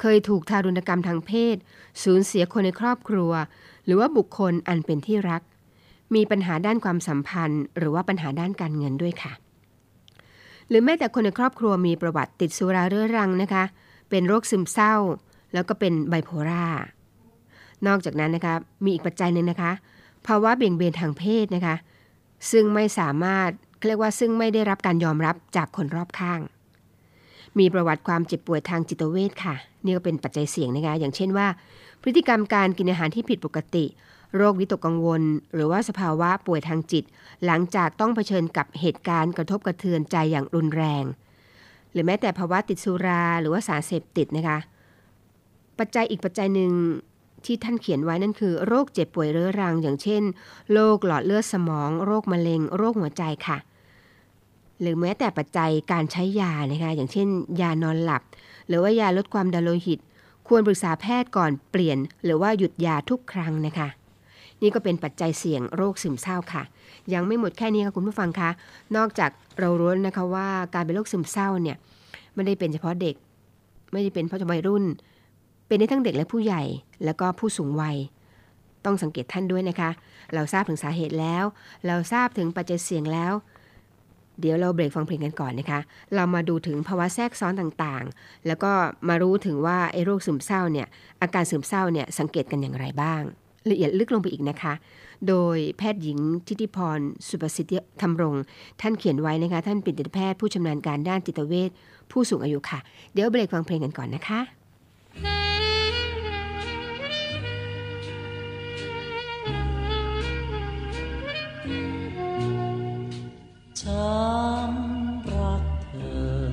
[0.00, 1.56] เคยถูกทารุณกรรมทางเพศ
[2.02, 3.32] สูญเสียคนในครอบครัว
[3.84, 5.42] หรือว่าบุคคลอันเป็นที่รัก
[6.14, 9.32] มีปัญหาด้านความสัมพันธ์ หรือว่าปัญหาด้านการเงินด้วยค่ะ
[10.68, 13.64] หรือแม้แต่คนในครอบครัวมีประวัติติดสุราเรื้อรังนะคะ
[14.10, 14.94] เป็นโรคซึมเศร้า
[15.54, 16.66] แล้วก็เป็นไบโพล่า
[17.86, 19.72] นอกจากนั้นนะคะมีอีกปัจจัยหนึ่งนะคะ
[20.26, 21.76] ภาวะเบี่ยงเบนทางเพศนะคะ
[22.50, 23.50] ซึ่งไม่สามารถ
[23.86, 26.40] เรียกว่าซึ่งไม่ได้รับการยอมรับจากคนรอบข้าง
[27.58, 31.46] มีประวัติความเจ็บป่วยทางจิตเวชค่ะ นี่ก็เป็นปัจจัยเสี่ยงนะคะ อย่างเช่นว่า
[32.02, 33.84] พฤติกรรมการกินอาหารที่ผิดปกติ
[34.36, 35.22] โรควิตกกังวล
[35.54, 37.04] หรือว่าสภาวะป่วยทางจิต
[37.44, 41.04] หลังจากต้องเผชิญกับเหตุการณ์กระทบกระเทือนใจอย่างรุนแรง
[41.92, 44.58] หรือแม้แต่ภาวะติดสุราหรือว่าสารเสพติดนะคะ
[45.78, 46.72] ปัจจัยอีกปัจจัยหนึ่ง
[47.44, 50.22] ที่ท่านเขียนไว้นั่นคือ โรคเจ็บป่วยเรื้อรัง อย่างเช่น
[50.72, 53.58] โรคหลอดเลือดสมอง โรคมะเร็ง โรคหัวใจค่ะ
[54.80, 57.28] หรือแม้แต่ปัจจัยการใช้ยานะคะอย่างเช่น
[57.60, 58.22] ยานอนหลับ
[58.68, 59.98] หรือว่ายาลดความดันโลหิต
[60.48, 63.88] ควรปรึกษาแพทย์ก่อนเปลี่ยน หรือว่าหยุดยาทุกครั้งนะคะ
[64.64, 66.62] นี่ก็เป็นปัจจัยเสี่ยงโรคซึมเศร้าค่ะ
[67.14, 68.50] ยังไม่หมดแค่นี้ค่ะคุณผู้ฟังคะ
[68.96, 71.76] นอกจากเรารู้นะคะว่าการเป็นโรคซึมเศร้าเนี่ย
[72.34, 73.14] ไม่ได้เป็นเฉพาะเด็ก
[73.92, 74.84] ไม่ได้เป็นเฉพาะวัยรุ่น
[75.66, 76.62] เป็นได้ทั้งเด็กและผู้ใหญ่
[77.04, 77.96] แล้วก็ผู้สูงวัย
[78.84, 79.90] ต้องสังเกตท่านด้วยนะคะ
[80.34, 81.44] เราทราบถึงสาเหตุแล้ว
[81.86, 83.32] เราทราบถึงปัจจัยเสี่ยงแล้ว
[84.40, 85.80] เดี๋ยวเราเบรกฟังเพลงกันก่อนนะคะ
[86.14, 88.72] เรามาดูถึงภาวะแทรกซ้อนต่างๆ แล้วก็
[89.08, 90.86] มารู้ถึงว่าไอ้โรคซึมเศร้าเนี่ย
[91.22, 93.22] อาการซึมเศร้าเนี่ยสังเกตกันอย่างไรบ้าง
[93.70, 94.72] ละเอียดลึกลงไปอีกนะคะ
[95.28, 96.98] โดยแพทย์หญิงทิติพร
[97.28, 98.34] สุประสิทธิธรรมรง
[98.80, 101.70] ท่านเขียนไว้นะคะ ท่านเป็นจิตแพทย์ผู้ชำนาญการด้านจิตเวช
[102.10, 102.78] ผู้สูงอายุค่ะ
[103.12, 104.40] เดี๋ยวเบรกฟังเพลงกันก่อนนะคะ
[113.80, 114.14] ฉั
[114.70, 114.72] น
[115.30, 116.52] รักเธอ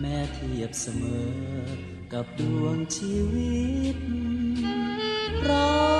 [0.00, 1.28] แม้เทียบเสมอ
[2.12, 3.62] กับดวงชีวิ
[3.94, 3.96] ต
[5.48, 5.93] รัก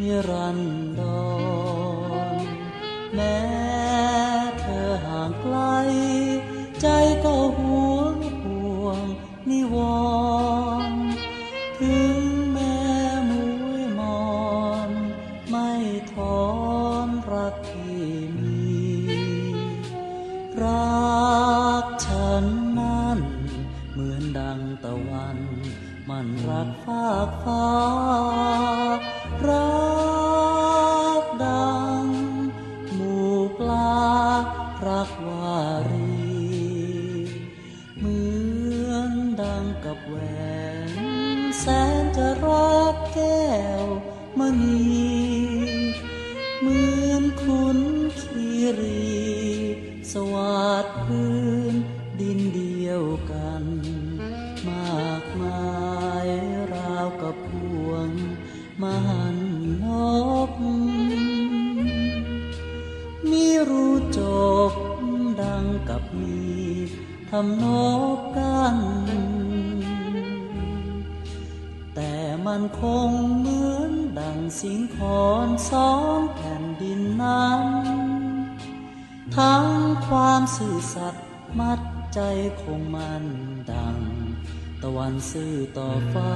[0.00, 0.60] นิรัน
[0.98, 1.00] ด
[2.34, 2.46] ร
[3.14, 3.40] แม้
[4.60, 5.56] เธอห่างไกล
[6.80, 6.86] ใจ
[7.24, 9.00] ก็ห่วงห่วง
[9.50, 9.76] นิว
[10.80, 10.90] ร์
[11.78, 12.78] ถึงแม้
[13.30, 13.32] ม
[13.70, 14.28] วยมอ
[14.88, 14.90] น
[15.50, 15.70] ไม่
[16.12, 16.42] ถอ
[17.06, 18.06] นรักที่
[18.42, 18.70] มี
[20.62, 22.44] รักฉัน
[22.78, 23.18] นั้น
[23.92, 25.38] เหมือนดังตะวัน
[26.08, 67.64] มันรักฟากฟ้าำน
[68.16, 68.76] กกัน
[71.94, 72.14] แต่
[72.46, 77.66] มันคงเหมือนดังสิงคอนสองแผ่นดินนั้น
[79.36, 79.66] ทั้ง
[80.08, 81.26] ความสื่อสัตย์
[81.58, 81.80] มัด
[82.14, 82.20] ใจ
[82.62, 83.24] คงมัน
[83.72, 83.96] ดัง
[84.82, 86.34] ตะวันซื่อต่อฟ้า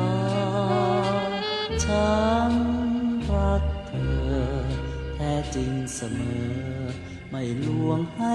[1.84, 2.14] ฉั
[2.50, 2.52] น
[3.32, 3.92] รักเธ
[4.28, 4.34] อ
[5.14, 6.74] แท้จริงเสมอ
[7.30, 8.34] ไม่ลวงให้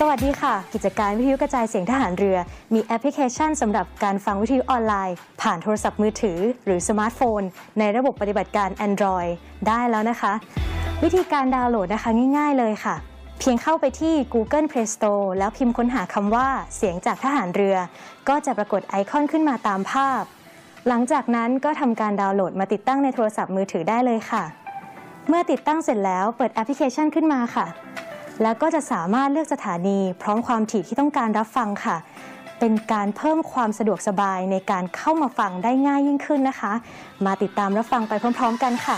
[0.00, 2.38] สวัสดีค่ะ กิจการวิทยุกระจายเสียงทหารเรือ
[2.74, 7.42] มีแอปพลิเคชันสำหรับการฟังวิทยุออนไลน์ ผ่านโทรศัพท์มือถือ หรือสมาร์ทโฟน
[7.78, 9.30] ในระบบปฏิบัติการ Android
[9.68, 10.32] ได้แล้วนะคะ
[11.02, 12.94] วิธีการดาวน์โหลดนะคะง่าย ๆ เลยค่ะ
[13.38, 17.76] เพียงเข้าไปที่ Google Play Store แล้วพิมพ์ค้นหาคำว่าเสียงจากทหารเรือ
[18.28, 20.22] ก็จะปรากฏไอคอนขึ้นมาตามภาพ
[20.88, 24.44] หลังจากนั้นก็ทำการดาวน์โหลดมาติดตั้งในโทรศัพท์มือถือได้เลยค่ะ
[25.28, 27.66] เมื่อติดตั้งเสร็จแล้วเปิดแอปพลิเคชันขึ้นมาค่ะ
[28.42, 31.96] แล้วก็จะสามารถเลือกสถานีพร้อมความถี่ที่ต้องการรับฟังค่ะ
[32.58, 36.72] เป็นการเพิ่มความสะดวกสบายในการเข้ามาฟังได้ง่ายยิ่งขึ้นนะคะ
[37.26, 38.96] มาติดตามรับฟังไปพร้อม ๆ กันค่ะ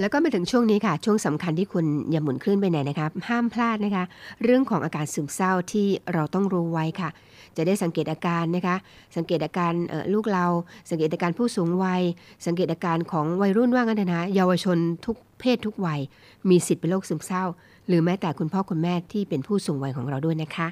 [0.00, 4.04] แล้วก็มาถึงช่วงนี้ค่ะ ช่วงสำคัญที่คุณอย่าหมุนคลื่นไปไหนนะครับ ห้ามพลาดนะคะ
[4.44, 7.10] เรื่องของอาการซึมเศร้าที่เราต้องรู้ไว้ค่ะ
[7.56, 8.76] จะได้สังเกตอาการนะคะ
[9.16, 9.72] สังเกตอาการ
[10.14, 10.46] ลูกเรา
[10.90, 12.02] สังเกตอาการผู้สูงวัย
[12.46, 16.00] สังเกตอาการของวัยรุ่นว่างั้นเถอะนะเยาวชนทุกเพศทุกวัย
[16.48, 17.44] มีสิทธิ์เป็นโรคซึมเศร้า
[17.88, 20.68] หรือแม้แต่คุณพ่อคุณแม่ที่เป็นผู้สูงวัยของเราด้วยนะคะ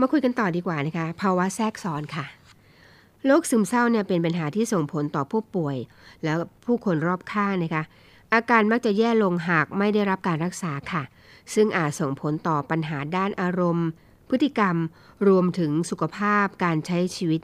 [0.00, 2.24] มาคุยกันต่อดีกว่านะคะ ภาวะแทรกซ้อนค่ะ
[3.26, 5.76] โรคซึมเศร้าเนี่ยเป็นปัญหาที่ส่งผลต่อผู้ป่วย
[6.24, 7.82] แล้วผู้คนรอบข้างนะคะ
[8.34, 11.02] อาการมักจะแย่ลงหากไม่ได้รับการรักษาค่ะ
[11.54, 13.88] ซึ่งอาจส่งผลต่อปัญหาด้านอารมณ์
[14.28, 14.76] พฤติกรรม
[15.28, 17.40] รวมถึงสุขภาพการใช้ชีวิต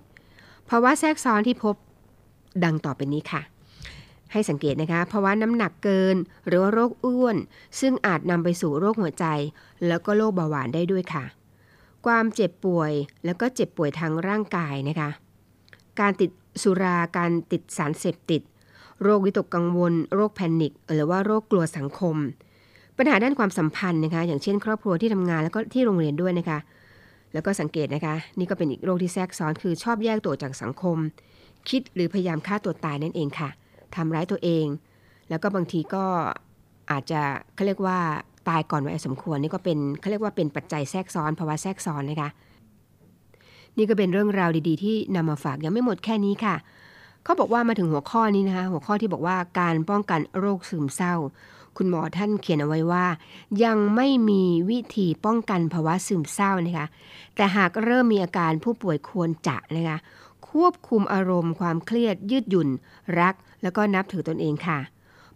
[0.69, 1.75] ภาวะแทรกซ้อนที่พบ
[2.64, 3.43] ดังต่อไปนี้ค่ะ
[4.33, 6.16] ให้สังเกตนะคะภาวะน้ำหนักเกิน
[6.47, 7.37] หรือว่าโรคอ้วน
[7.81, 9.27] ซึ่งอาจนำไปสู่โรคหัวใจ
[9.87, 11.25] แล้วก็โรคเบาหวานได้ด้วยค่ะ
[12.07, 12.93] ความเจ็บป่วย
[13.25, 15.11] แล้วก็เจ็บป่วยทางร่างกายนะคะ
[16.01, 16.31] การติด
[16.62, 18.43] สุราการติดสารเสพติด
[19.03, 22.16] โรควิตกกังวล โรคแพนิคหรือว่าโรคกลัวสังคม
[23.03, 26.59] ปัญหาด้านความสัมพันธ์นะคะ อย่างเช่น ครอบครัวที่ทำงานแล้วก็ที่โรงเรียนด้วยนะคะ
[27.33, 30.97] แล้วก็สังเกตนะคะ นี่ก็เป็นอีกโรคที่แทรกซ้อนคือชอบแยกตัวจากสังคม
[31.69, 33.49] คิดหรือพยายามฆ่าตัวตายนั่นเองค่ะ
[33.95, 34.67] ทำร้ายตัวเอง
[35.29, 36.05] แล้วก็บางทีก็
[36.91, 37.21] อาจจะ
[37.55, 37.99] เขาเรียกว่า
[38.49, 42.31] ตายก่อนวัยสมควรนี่ก็เป็นเขาเรียกว่าเป็นปัจจัยแทรกซ้อนภาวะแทรกซ้อนนะคะ
[43.77, 46.57] นี่ก็เป็นเรื่องราวดีๆ ที่นำมาฝากยังไม่หมดแค่นี้ค่ะ
[47.25, 51.15] เขาบอกว่ามาถึงหัวข้อนี้นะคะ หัวข้อที่บอกว่าการป้องกันโรคซึมเศร้า
[51.83, 53.07] คุณหมอท่านเขียนเอาไว้ว่า
[53.64, 56.87] ยังไม่มีวิธีป้องกันภาวะซึมเศร้านะคะ
[57.35, 59.99] แต่หากเริ่มมีอาการผู้ป่วยควรจะนะคะ
[60.51, 62.69] ควบคุมอารมณ์ความเครียดยืดหยุ่น
[63.21, 64.79] รัก แล้วก็นับถือตนเองค่ะ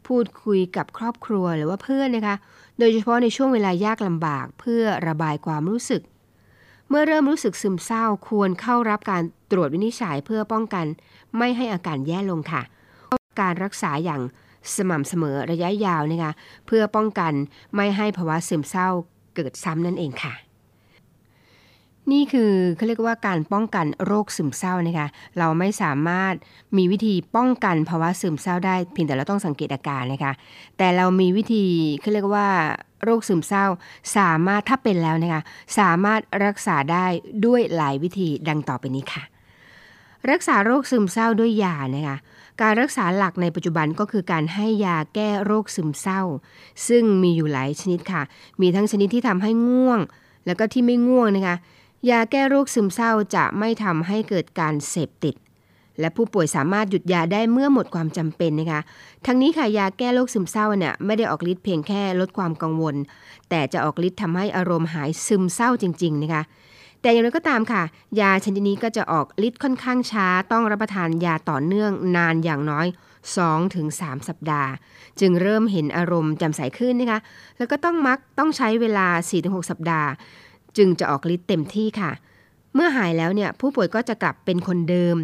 [0.07, 2.37] พูดคุยกับครอบครัวหรือว่าเพื่อนนะคะ
[2.79, 6.03] โดยเฉพาะในช่วงเวลายากลำบากเพื่อระบายความรู้สึก
[6.89, 10.87] เมื่อเริ่มรู้สึกซึมเศร้าควรเข้ารับการตรวจวินิจฉัยเพื่อป้องกัน
[11.39, 12.63] ไม่ให้อาการแย่ลงค่ะ
[13.41, 14.23] การรักษาอย่าง
[14.77, 16.33] สม่ำเสมอระยะยาวนะคะ
[16.67, 17.33] เพื่อป้องกัน
[17.75, 18.89] ไม่ให้ภาวะซึมเศร้า
[19.35, 20.35] เกิดซ้ำนั่นเองค่ะ
[22.13, 26.35] นี่คือเขาเรียกว่าการป้องกันโรคซึมเศร้านะคะเราไม่สามารถ
[26.77, 30.33] มีวิธีป้องกันภาวะซึมเศร้าได้เพียงแต่เราต้องสังเกตอาการนะคะ
[30.79, 31.65] แต่เรามีวิธี
[32.01, 32.49] เขาเรียกว่า
[33.05, 33.65] โรคซึมเศร้า
[34.17, 35.43] สามารถถ้าเป็นแล้วนะคะ
[35.79, 37.07] สามารถรักษาได้
[37.47, 39.23] ด้วยหลายวิธีดังต่อไปนี้ค่ะ
[40.31, 42.17] รักษาโรคซึมเศร้าด้วยยานะคะ
[42.63, 46.23] การรักษาหลักในปัจจุบันก็คือการให้ยาแก้โรคซึมเศร้า
[46.89, 48.23] ซึ่งมีอยู่หลายชนิดค่ะ
[48.61, 50.01] มีทั้งชนิดที่ทำให้ง่วง
[50.47, 51.57] แล้วก็ที่ไม่ง่วงนะคะ
[52.11, 55.35] ยาแก้โรคซึมเศร้าจะไม่ทำให้เกิดการเสพติด
[56.01, 58.81] และผู้ป่วยสามารถหยุดยาได้เมื่อหมดความจำเป็นนะคะ
[59.27, 62.95] ทั้งนี้ค่ะยาแก้โรคซึมเศร้าเนี่ยไม่ได้ออกฤทธิ์เพียงแค่ลดความกังวล
[63.51, 66.43] แต่จะออกฤทธิ์ทำให้อารมณ์หายซึมเศร้าจริง ๆ นะคะ
[67.05, 67.83] แต่อย่างไรก็ตามค่ะ
[68.21, 72.87] ยาชนิดนี้ก็จะออกฤทธิ์ค่อนข้างช้า ต้องรับประทานยาต่อเนื่องนานอย่างน้อย
[73.57, 74.71] 2-3 สัปดาห์
[75.21, 77.21] จึงเริ่มเห็นอารมณ์แจำใสขึ้นนะคะ
[77.59, 79.07] แล้วก็ต้องมักต้องใช้เวลา
[79.39, 80.09] 4-6 สัปดาห์
[80.77, 82.11] จึงจะออกฤทธิ์เต็มที่ค่ะ
[82.75, 85.17] เมื่อหายแล้วเนี่ยผู้ป่วยก็จะกลับเป็นคนเดิม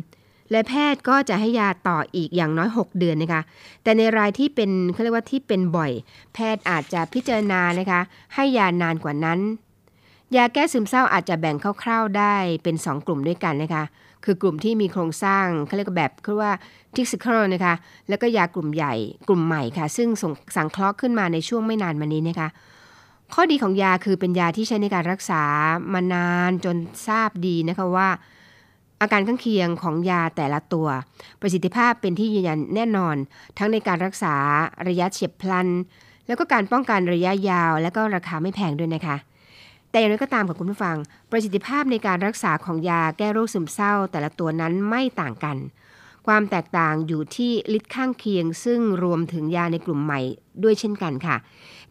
[0.50, 3.42] และแพทย์ก็จะให้ยาต่ออีกอย่างน้อย 6 เดือนนะคะ
[3.82, 5.92] แต่ในรายที่เป็นเขาเรียกว่าที่เป็นบ่อย
[6.34, 8.00] แพทย์อาจจะพิจารณานะคะ
[8.34, 9.40] ให้ยานานกว่านั้น
[10.36, 13.84] ยาแก้ซึมเศร้าอาจจะแบ่งคร่าวๆได้เป็น 2 กลุ่มด้วยกันนะคะ
[14.24, 16.52] คือกลุ่มที่มีโครงสร้างเขาเรียกว่าแบบคือว่า
[16.94, 17.74] ทิกซิคลนะคะ
[18.08, 18.94] แล้วก็ยากลุ่มใหญ่
[19.28, 22.48] กลุ่มใหม่ค่ะ ซึ่งส่งสังเคราะห์ขึ้นมาในช่วงไม่นานมานี้นะคะ
[23.34, 25.42] ข้อดีของยาคือเป็นยาที่ใช้ในการรักษา
[25.92, 28.08] มานานจนทราบดีนะคะว่า
[29.00, 30.88] อาการข้างเคียงของยาแต่ละตัว
[31.40, 33.16] ประสิทธิภาพเป็นที่ยืนยันแน่นอน
[33.58, 34.34] ทั้งในการรักษา
[34.88, 35.68] ระยะเฉียบพลัน
[36.26, 39.16] แล้วก็การป้องกันระยะยาว และก็ราคาไม่แพงด้วยนะคะ
[39.90, 40.96] แต่อย่างไรก็ตามค่ะคุณผู้ฟัง
[41.30, 45.56] ประสิทธิภาพในการรักษาของยาแก้โรคซึมเศร้า แต่ละตัวนั้นไม่ต่างกัน
[46.26, 50.20] ความแตกต่างอยู่ที่ฤทธิ์ข้างเคียง ซึ่งรวมถึงยาในกลุ่มใหม่
[50.62, 51.36] ด้วยเช่นกันค่ะ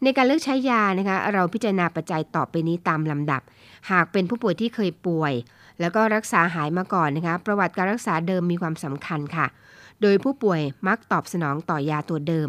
[0.02, 3.42] ในการเลือกใช้ยานะคะ เราพิจารณาปัจจัยต่อไปนี้ตามลำดับ
[3.90, 5.32] หากเป็นผู้ป่วยที่เคยป่วย
[5.80, 9.46] แล้วก็รักษาหายมาก่อนนะคะ ประวัติการรักษาเดิมมีความสำคัญค่ะ
[10.02, 12.48] โดยผู้ป่วยมักตอบสนองต่อยาตัวเดิม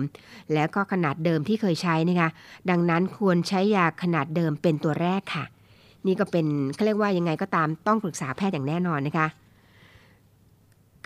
[0.53, 2.29] และก็ขนาดเดิมที่เคยใช้นะคะ
[2.69, 5.45] ดังนั้นควรใช้ยาขนาดเดิมเป็นตัวแรกค่ะ
[6.07, 6.45] นี่ก็เป็น
[6.75, 9.27] เขาเรียกว่ายังไงก็ตามต้องปรึกษาแพทย์อย่างแน่นอนนะคะ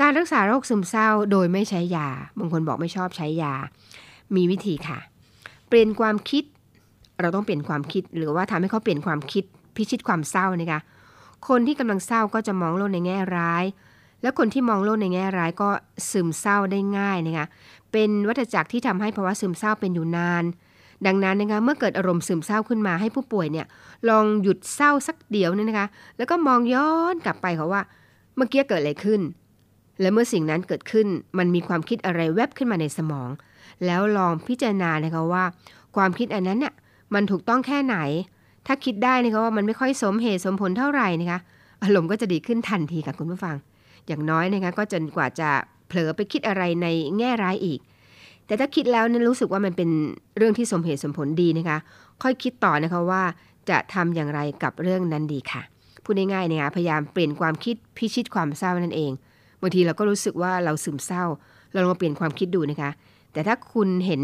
[0.02, 3.54] การรักษาโรคซึมเศร้าโดยไม่ใช้ยา บางคนบอกไม่ชอบใช้ยา
[4.36, 5.00] มีวิธีค่ะ
[5.68, 6.44] เปลี่ยนความคิด
[7.22, 9.44] เราต้องเปลี่ยนความคิด หรือว่าทำให้เขาเปลี่ยนความคิด
[9.76, 10.80] พิชิตความเศร้านะคะ
[11.48, 13.64] คนที่กำลังเศร้าก็จะมองโลกในแง่ร้าย
[14.26, 15.70] แล้วคนที่มองโลกในแง่ร้ายก็
[16.12, 17.48] ซึมเศร้าได้ง่ายนะคะ
[17.92, 20.44] เป็นวัฏจักรที่ทำให้ภาวะซึมเศร้าเป็นอยู่นาน
[21.06, 23.66] ดังนั้นนะคะเมื่อเกิดอารมณ์ซึมเศร้าขึ้นมาให้ผู้ป่วยเนี่ย
[24.10, 27.82] ลองหยุดเศร้าสักเดียวเนี่ยนะคะ แล้วก็มองย้อนกลับไปค่ะว่า
[28.36, 29.22] เมื่อกี้เกิดอะไรขึ้น
[30.02, 31.08] และเมื่อสิ่งนั้นเกิดขึ้น
[31.38, 33.30] มันมีความคิดอะไรแวบขึ้นมาในสมอง
[33.86, 35.44] แล้วลองพิจารณานะคะว่า
[35.96, 36.74] ความคิดอันนั้นน่ะ
[37.14, 37.98] มันถูกต้องแค่ไหน
[38.68, 41.40] ถ้าคิดได้นะคะว่ามันไม่ค่อยสมเหตุสมผลเท่าไหร่นะคะ
[41.84, 43.56] อารมณ์ก็จะดีขึ้นทันทีค่ะคุณผู้ฟัง
[44.08, 45.50] อย่างน้อยนะคะก็จนกว่าจะ
[45.88, 46.88] เผลอไปคิดอะไรใน
[47.18, 47.80] แง่ร้ายอีก
[48.46, 49.90] แต่ถ้าคิดแล้วเนี่ยรู้สึกว่ามันเป็น
[50.38, 51.78] เรื่องที่สมเหตุสมผลดีนะคะ
[52.24, 53.24] ค่อยคิดต่อนะคะว่า
[53.70, 55.62] จะทำอย่างไรกับเรื่องนั้นดีค่ะ
[56.04, 59.12] พูดง่ายๆนะคะพยายามเปลี่ยนความคิดพิชิตความเศร้านั่นเอง
[59.62, 61.24] บางทีเราก็รู้สึกว่าเราซึมเศร้า
[61.72, 62.92] เราลองมาเปลี่ยนความคิดดูนะคะ
[63.34, 64.22] แต่ถ้าคุณเห็น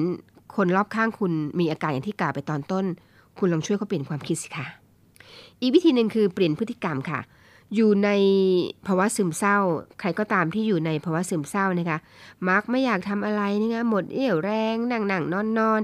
[0.55, 2.85] คนรอบข้างคุณมีอาการอย่างที่กล่าวไปตอนต้น
[3.37, 4.65] คุณลองช่วยเขาเปลี่ยนความคิดสิคะ
[5.61, 7.19] อีกวิธีหนึ่งคือเปลี่ยนพฤติกรรมค่ะ
[7.75, 8.09] อยู่ใน
[8.87, 9.57] ภาวะซึมเศร้า
[9.99, 11.99] ใครก็ตามที่อยู่ในภาวะซึมเศร้านะคะ
[12.49, 15.81] มักไม่อยากทำอะไรนะคะหมดเอี่ยวแรงนั่งนั่งนอนนอน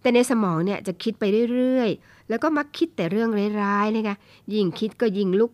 [0.00, 3.30] แต่ในสมองเนี่ยจะคิดไปเรื่อยๆ แล้วก็มักคิดแต่เรื่อง
[3.62, 4.16] ร้ายๆนะคะ
[4.54, 5.52] ยิ่งคิดก็ยิ่งลุก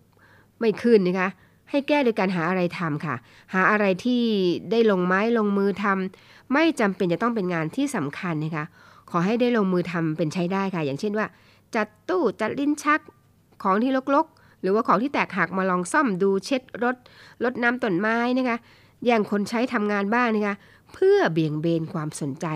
[0.61, 1.29] ไม่ขึ้นนะคะ
[1.71, 3.15] ให้แก้โดยการหาอะไรทำค่ะ
[3.55, 4.23] หาอะไรที่
[4.71, 8.65] ได้ลงไม้ลงมือทำไม่จำเป็นจะต้องเป็นงานที่สำคัญนะคะ
[9.11, 11.27] ขอให้ได้ลงมือทำเป็นใช้ได้ค่ะ อย่างเช่นว่า
[11.75, 13.01] จัดตู้จัดลิ้นชัก
[13.63, 16.97] ของที่ลกๆ หรือว่าของที่แตกหักมาลองซ่อมดูเช็ดรถ
[17.45, 18.59] ลดน้ำต้นไม้นะคะ
[19.07, 20.57] อย่างคนใช้ทำงานบ้านนะคะ
[20.95, 22.47] เพื่อเบี่ยงเบนความสนใจ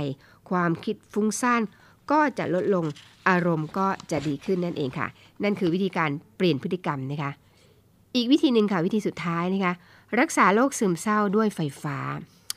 [0.50, 1.62] ความคิดฟุ้งซ่าน
[2.10, 2.84] ก็จะลดลง
[3.28, 5.06] อารมณ์ก็จะดีขึ้นนั่นเองค่ะ
[5.42, 7.30] นั่นคือวิธีการเปลี่ยนพฤติกรรมนะคะ
[8.16, 9.72] อีกวิธีหนึ่งค่ะวิธีสุดท้ายนะคะ
[10.20, 11.98] รักษาโรคซึมเศร้าด้วยไฟฟ้า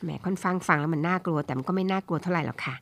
[0.02, 2.74] แหมค่อนฟังฟังแล้วมันน่ากลัวแต่มันก็ไม่น่ากลัวเท่าไหร่หรอกค่ะ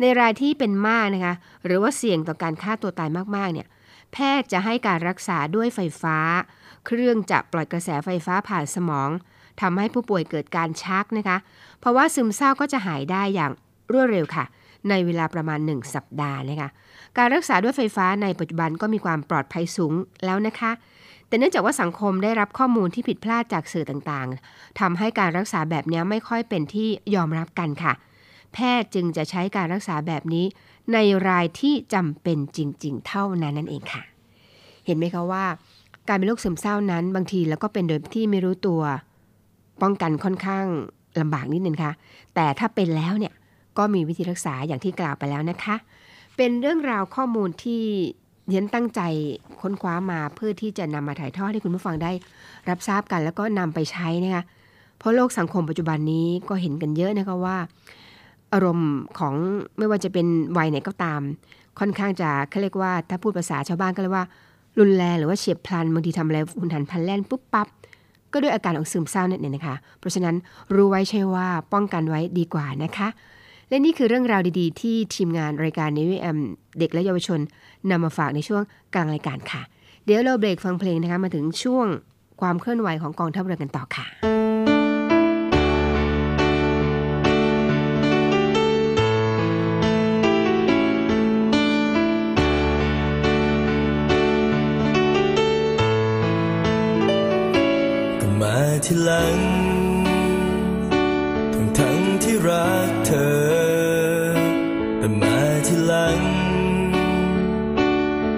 [0.00, 1.34] ในรายที่เป็นมากนะคะ
[1.66, 3.66] หรือว่าเสี่ยงต่อการฆ่าตัวตายมากๆเนี่ย
[4.18, 6.18] แพทย์จะให้การรักษาด้วยไฟฟ้า
[6.86, 9.10] เครื่องจะปล่อยกระแสไฟฟ้าผ่านสมอง
[9.60, 11.36] ทำให้ผู้ป่วยเกิดการชักนะคะ
[11.80, 13.52] เพราะว่าซึมเศร้าก็จะหายได้อย่าง
[13.92, 14.44] รวดเร็วค่ะ
[14.88, 16.68] ในเวลาประมาณ 1 สัปดาห์นะคะ
[17.18, 19.92] การรักษาด้วยไฟฟ้าในปัจจุบันก็มีความปลอดภัยสูง
[20.24, 20.72] แล้วนะคะ
[21.28, 27.92] แต่เนื่องจากว่าสังคมได้รับข้อมูลที่ผิดพลาดจากสื่อต่างๆทำให้การรักษาแบบนี้ไม่ค่อยเป็นที่ยอมรับกันค่ะ
[28.52, 30.44] แพทย์จึงจะใช้การรักษาแบบนี้
[30.92, 34.02] ในรายที่จำเป็นจริง ๆ เท่านั้นนั่นเองค่ะ
[34.86, 35.44] เห็นไหมคะว่า
[36.08, 38.80] การเป็นโรคซึมเศร้านั้น บางทีแล้วก็เป็นโดยที่ไม่รู้ตัว
[39.82, 40.64] ป้องกันค่อนข้าง
[41.20, 41.92] ลำบากนิดนึงค่ะ
[42.34, 43.34] แต่ถ้าเป็นแล้วเนี่ย
[43.78, 45.76] ก็มีวิธีรักษาอย่างที่กล่าวไปแล้วนะคะ
[46.36, 47.82] เป็นเรื่องราวข้อมูลที่
[48.48, 49.00] เรียนตั้งใจ
[49.60, 52.12] ค้นคว้ามาเพื่อที่จะนำมาถ่ายทอดให้คุณผู้ฟังได้
[52.68, 54.42] รับทราบกันแล้วก็นำไปใช้นะคะ
[54.98, 57.56] เพราะโลกสังคมปัจจุบันนี้ก็เห็นกันเยอะนะคะว่า
[58.54, 59.34] อารมณ์ของ
[59.78, 60.26] ไม่ว่าจะเป็น
[60.58, 61.20] วัยไหนก็ตาม
[61.78, 64.26] ค่อนข้างจะเขาเรียกว่า ถ้าพูดภาษาชาวบ้านก็เรียกว่า
[64.78, 67.68] รุนแรงหรือว่าเฉียบพลันบางทีทำอะไรหุนหันพลันแล่นปุ๊บปั๊บ
[68.32, 70.36] ก็ด้วยอาการของซึมเศร้านั่นเองนะคะ เพราะฉะนั้น
[70.74, 73.08] รู้ไว้ใช่ว่าป้องกันไว้ดีกว่านะคะ
[73.68, 76.38] และนี่คือเรื่องราวดีๆ ที่ทีมงานรายการนิวแอม
[76.78, 77.40] เด็กและเยาวชน
[77.90, 78.62] นำมาฝากในช่วง
[78.94, 79.62] กลางรายการค่ะ
[80.04, 81.86] เดี๋ยวเราเบรกฟังเพลงนะคะมาถึงช่วง
[82.40, 84.35] ความเคลื่อนไหวของกองทัพเรือกันต่อค่ะ
[98.88, 99.38] ที่หลัง
[101.54, 104.26] ทั้งทั้งที่รักเธอ
[104.98, 106.20] แต่มาที่หลัง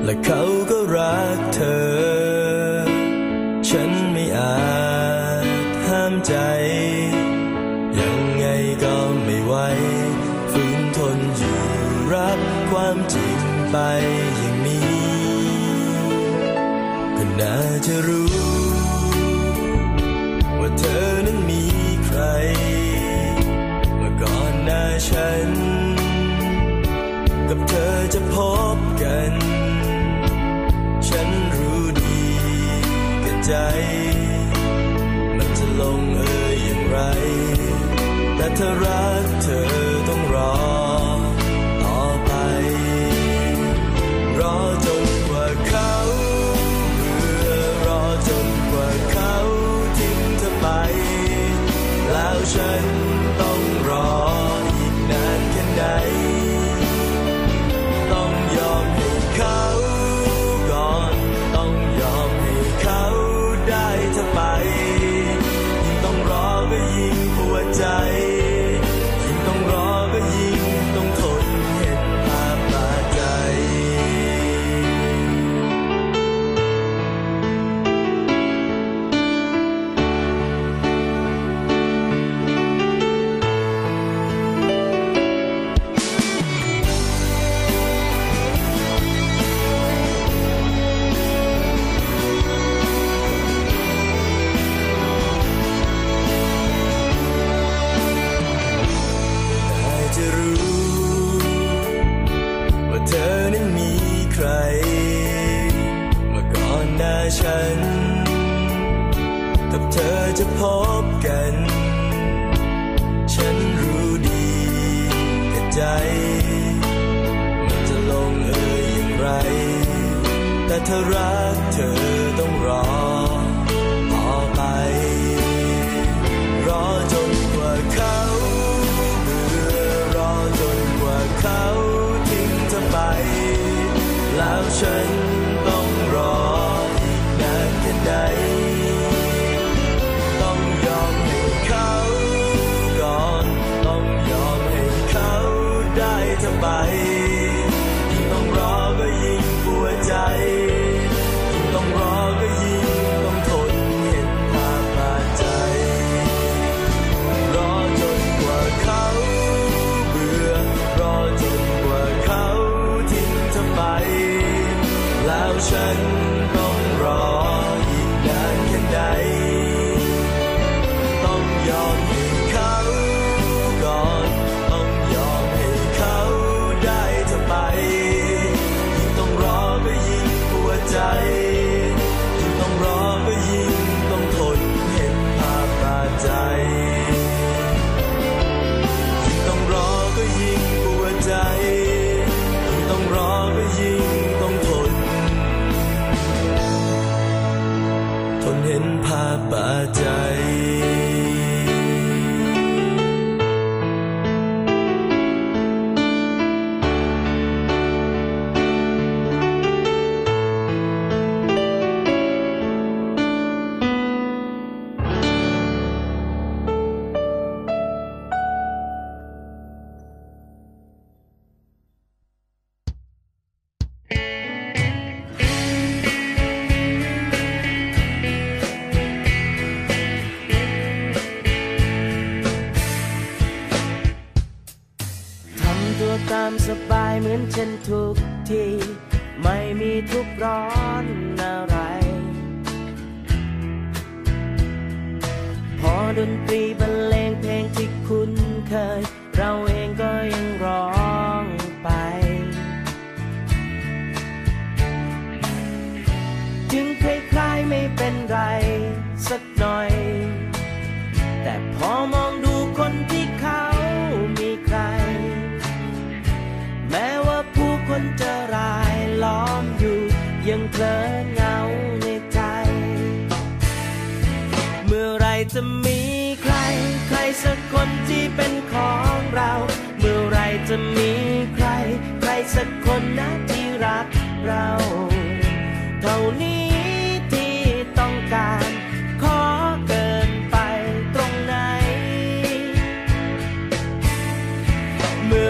[0.05, 1.89] และเขาก็รักเธอ
[3.69, 4.59] ฉันไม่อา
[5.43, 5.45] จ
[5.87, 6.35] ห้ามใจ
[7.99, 8.47] ยังไง
[8.85, 9.55] ก็ไม่ไหว
[10.53, 11.61] ฝืนทนอยู่
[12.13, 12.41] รับ
[12.71, 13.39] ความจริง
[13.71, 13.77] ไป
[14.37, 14.89] อย่างนี้
[17.17, 17.57] ก็น่า
[17.89, 18.58] จะรู้
[33.49, 33.57] ใจ
[35.37, 36.23] มันจะลงเอ
[36.55, 36.99] ยอย่างไร
[38.37, 39.67] แต่ถ้ารักเธอ
[40.09, 40.57] ต้องรอ
[41.83, 42.33] ต่อไป
[44.41, 45.93] รอจนกว่าเขา
[47.17, 49.35] เบื่อรอจนกว่าเขา
[49.99, 50.67] ทิ้งเธอไป
[52.13, 52.98] แล้วฉัน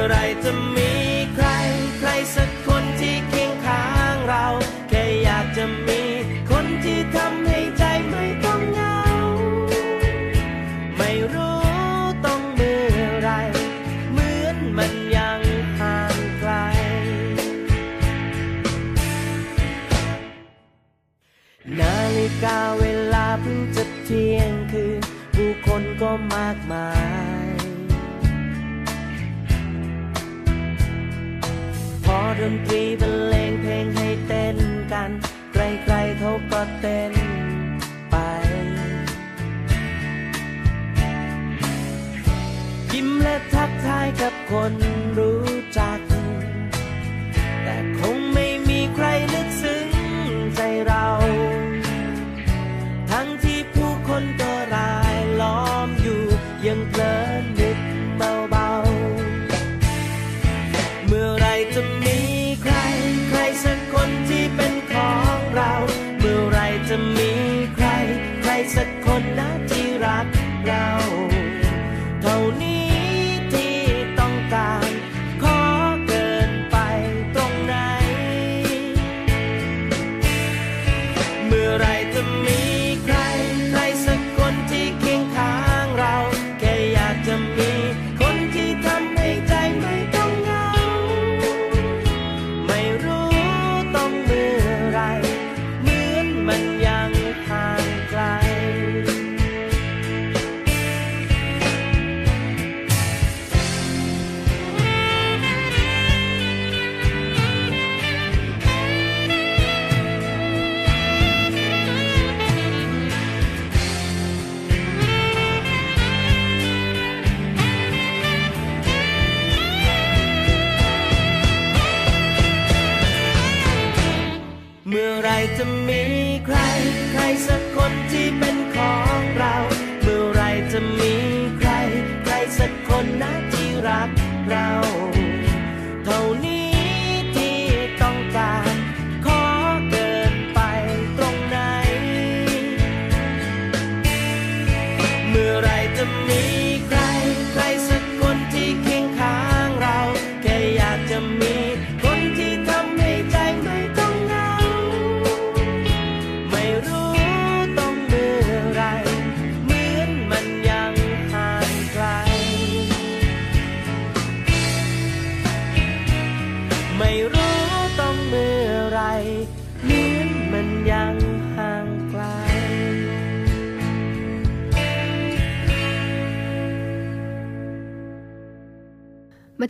[0.09, 0.88] เมื่อไรจะมี
[44.51, 44.88] คน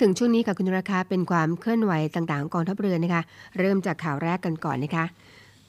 [0.03, 3.22] ถึงช่วงนี้ค่ะคุณราคาเป็นความเคลื่อนไหวต่างๆ กองทัพเรือนะคะ
[3.59, 5.05] เริ่มจากข่าวแรกกันก่อนนะคะ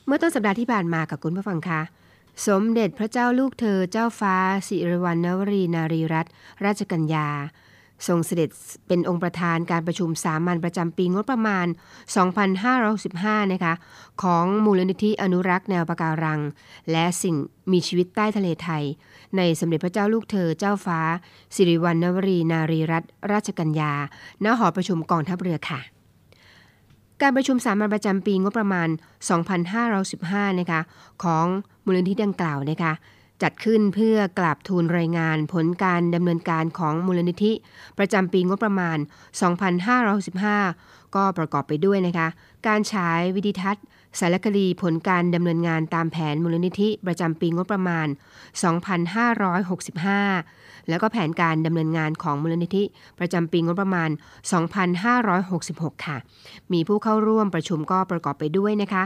[0.05, 1.81] เมื่อต้นสัปดาห์ที่ผ่านมากับคุณผู้ฟังคะ
[2.47, 4.35] สมเด็จพระเจ้าลูกเธอเจ้าฟ้า
[4.67, 6.29] สิริวัณณวรีนารีรัตน
[6.65, 7.27] ราชกัญญา
[8.07, 8.49] ทรงเสด็จ
[8.87, 11.67] เป็นองค์ประธานการประชุมสามัญประจำปีงบประมาณ
[12.59, 13.73] 2565 นะคะ
[14.23, 16.39] ของมูลนิธิอนุรักษ์แนวปะการัง
[16.91, 17.35] และสิ่ง
[17.71, 18.83] มีชีวิตใต้ทะเลไทย
[19.37, 20.99] ในสมเด็จพระเจ้าลูกเธอเจ้าฟ้า
[21.55, 23.93] สิริวัณณวรีนารีรัตนราชกัญญา
[24.43, 25.81] ณ หอประชุมกองทัพเรือค่ะ
[27.21, 28.89] การประชุมสามัญประจำปีงบประมาณ
[29.73, 30.81] 2515 นะคะ
[31.23, 31.45] ของ
[31.85, 32.93] มูลนิธิดังกล่าวนะคะ
[33.43, 37.51] จัดขึ้นเพื่อกราบทูลรายงานผลการดำเนินการของมูลนิธิ
[37.97, 38.97] ประจำปีงบประมาณ
[40.05, 42.27] 2515ก็ประกอบไปด้วยนะคะ
[42.67, 43.85] การฉายวิดิทัศน์
[44.19, 48.07] สารคดีผลการดำเนินงานตามแผนมูลนิธิประจำปีงบประมาณ
[49.67, 52.83] 2565 แล้วก็แผนการดำเนินงานของมูลนิธิ
[53.19, 54.09] ประจำปีงบประมาณ
[55.27, 56.17] 2566 ค่ะ
[56.73, 59.03] มีผู้เข้าร่วมประชุมก็ประกอบไปด้วยนะคะ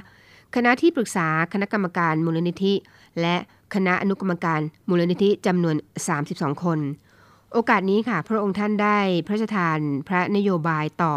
[0.56, 2.74] คณะที่ปรึกษาคณะกรรมการมูลนิธิ
[3.22, 3.36] และ
[3.74, 5.76] คณะอนุกรรมการมูลนิธิจำนวน
[6.20, 6.80] 32 คน
[7.54, 11.14] โอกาสนี้ค่ะ พระองค์ท่านได้พระราชทานพระนโยบายต่อ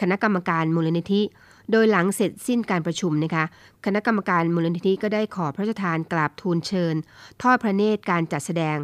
[0.00, 1.22] คณะกรรมการมูลนิธิ
[1.70, 3.44] โดยหลังเสร็จสิ้นการประชุมนะคะ
[3.84, 6.94] คณะกรรมการมูลนิธิก็ได้ขอพระราชทานกราบทูลเชิญ
[7.42, 8.76] ทอดพระเนตรการจัดแสดง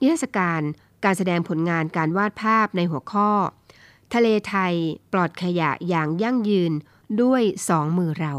[0.00, 0.60] นิทรรศการ
[1.04, 3.30] การแสดงผลงานการวาดภาพในหัวข้อ
[4.14, 4.74] ทะเลไทย
[5.12, 6.72] ปลอดขยะอย่างยั่งยืน
[7.22, 8.34] ด้วยสองมือเรา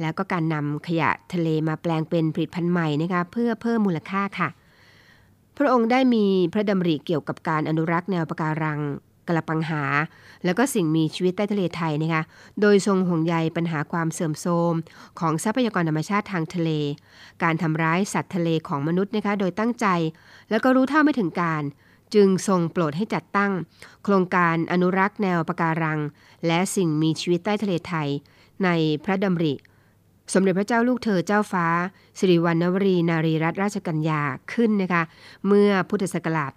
[0.00, 4.48] แล้วก็การนำขยะทะเลมาแปลงเป็นผลิตภัณฑ์ใหม่นะคะเพื่อเพิ่มมูลค่าค่ะ
[5.56, 8.80] พระองค์ได้มีพระดำริเกี่ยวกับการอนุรักษ์แนวปะการัง
[9.28, 9.82] กระปังหา
[10.44, 12.22] แล้วก็สิ่งมีชีวิตใต้ทะเลไทยนะคะ
[12.60, 14.74] โดยทรงห่วงใยปัญหาความเสื่อมโทรม
[15.20, 16.70] ของทรัพยากรธรรมชาติทางทะเล
[17.42, 19.86] การทำร้ายสัตว์ทะเลของมนุษย์นะคะโดยตั้งใจ
[20.50, 21.62] แล้วก็รู้เท่าไม่ถึงการ
[22.14, 23.52] จึงทรงโปรดให้จัดตั้ง
[24.04, 26.00] โครงการอนุรักษ์แนวปะการัง
[26.46, 28.08] และสิ่งมีชีวิตใต้ทะเลไทย
[28.64, 28.68] ใน
[29.04, 29.54] พระดำริ
[30.32, 31.66] สมเด็จพระเจ้าลูกเธอเจ้าฟ้า
[32.18, 35.02] สิริวัณณวรีนารีรัตนราชกัญญาขึ้นนะคะ
[35.46, 36.52] เมื่อพุทธศักราช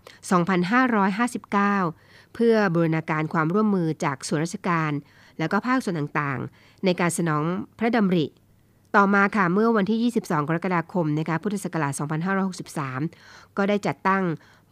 [1.16, 4.92] 2559 เพื่อบูรณาการความร่วมมือจากส่วนราชการ
[5.40, 7.44] และก็ภาคส่วนต่างๆ ในการสนอง
[7.80, 8.26] พระดำริ
[8.96, 11.94] ต่อมาค่ะเมื่อวันที่ 22 กรกฎาคมนะคะพุทธศักราช
[12.76, 14.24] 2563 ก็ได้จัดตั้ง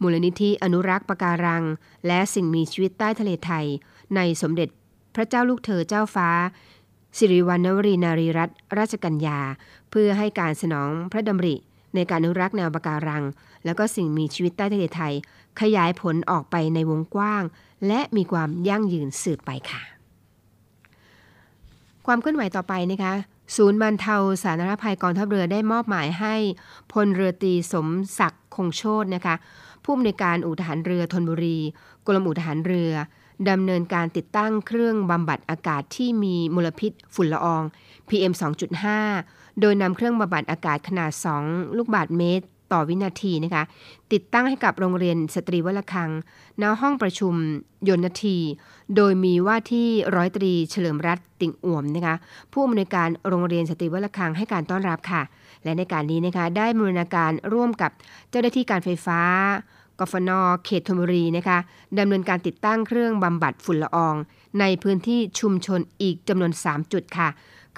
[0.02, 1.64] มูลนิธิอนุรักษ์ปะการัง
[2.06, 3.66] และสิ่งมีชีวิตใต้ทะเลไทย
[4.16, 4.68] ในสมเด็จ
[5.14, 6.28] พระเจ้าลูกเธอเจ้าฟ้า
[7.18, 9.38] สิริวัณณวรีนารีรัตนราชกัญญา
[9.90, 11.54] เพื่อให้การสนองพระดำริ
[11.94, 13.24] ในการอนุรักษ์แนวปะการัง
[13.64, 15.14] แล้วก็สิ่งมีชีวิตใต้ทะเลไทย
[15.60, 17.42] ขยายผลออกไปในวงกว้าง
[17.86, 19.82] และมีความยั่งยืนสืบไปค่ะ
[22.06, 23.14] ความเคลื่อนไหวต่อไปนะคะ
[23.56, 26.34] ศูนย์บรรเทาสาธารณภัยกองทัพเรือได้มอบหมายให้
[26.92, 27.88] พลเรือตรีสม
[28.18, 29.34] ศักดิ์คงโชตนะคะ
[29.84, 31.58] ผู้อำนวยการอู่ทหารเรือธนบุรี
[32.06, 32.92] กรมอู่ทหารเรือ
[33.50, 37.62] ดำเนินการติดตั้งเครื่องบำบัดอากาศที่มีมลพิษฝุ่นละออง
[38.08, 38.32] PM
[38.96, 41.10] 2.5 โดยนำเครื่องบำบัดอากาศขนาด
[41.44, 43.64] 2 ลูกบาศก์เมตรต่อวินาทีนะคะ
[44.12, 46.10] ติดตั้งให้กับโรงเรียนสตรีวัดระฆัง
[46.62, 47.34] ณห้องประชุม
[47.88, 48.38] ยนที
[48.96, 52.14] โดยมีว่าที่ร้อยตรีเฉลิมรัตน์ติ่งอ่วมนะคะ
[52.52, 55.22] ผู้อำนวยการโรงเรียนสตรีวัดระฆังให้การต้อนรับค่ะ
[55.64, 57.90] และในการนี้นะคะได้บูรณาการร่วมกับ
[58.30, 59.20] เจ้าหน้าที่การไฟฟ้า
[60.00, 60.30] กฟน
[60.64, 61.58] เขตธนบุรีนะคะ
[61.98, 64.14] ดำเนินการติดตั้งเครื่องบำบัดฝุ่นละออง
[64.60, 67.28] ในพื้นที่ชุมชนอีกจำนวน 3 จุดค่ะ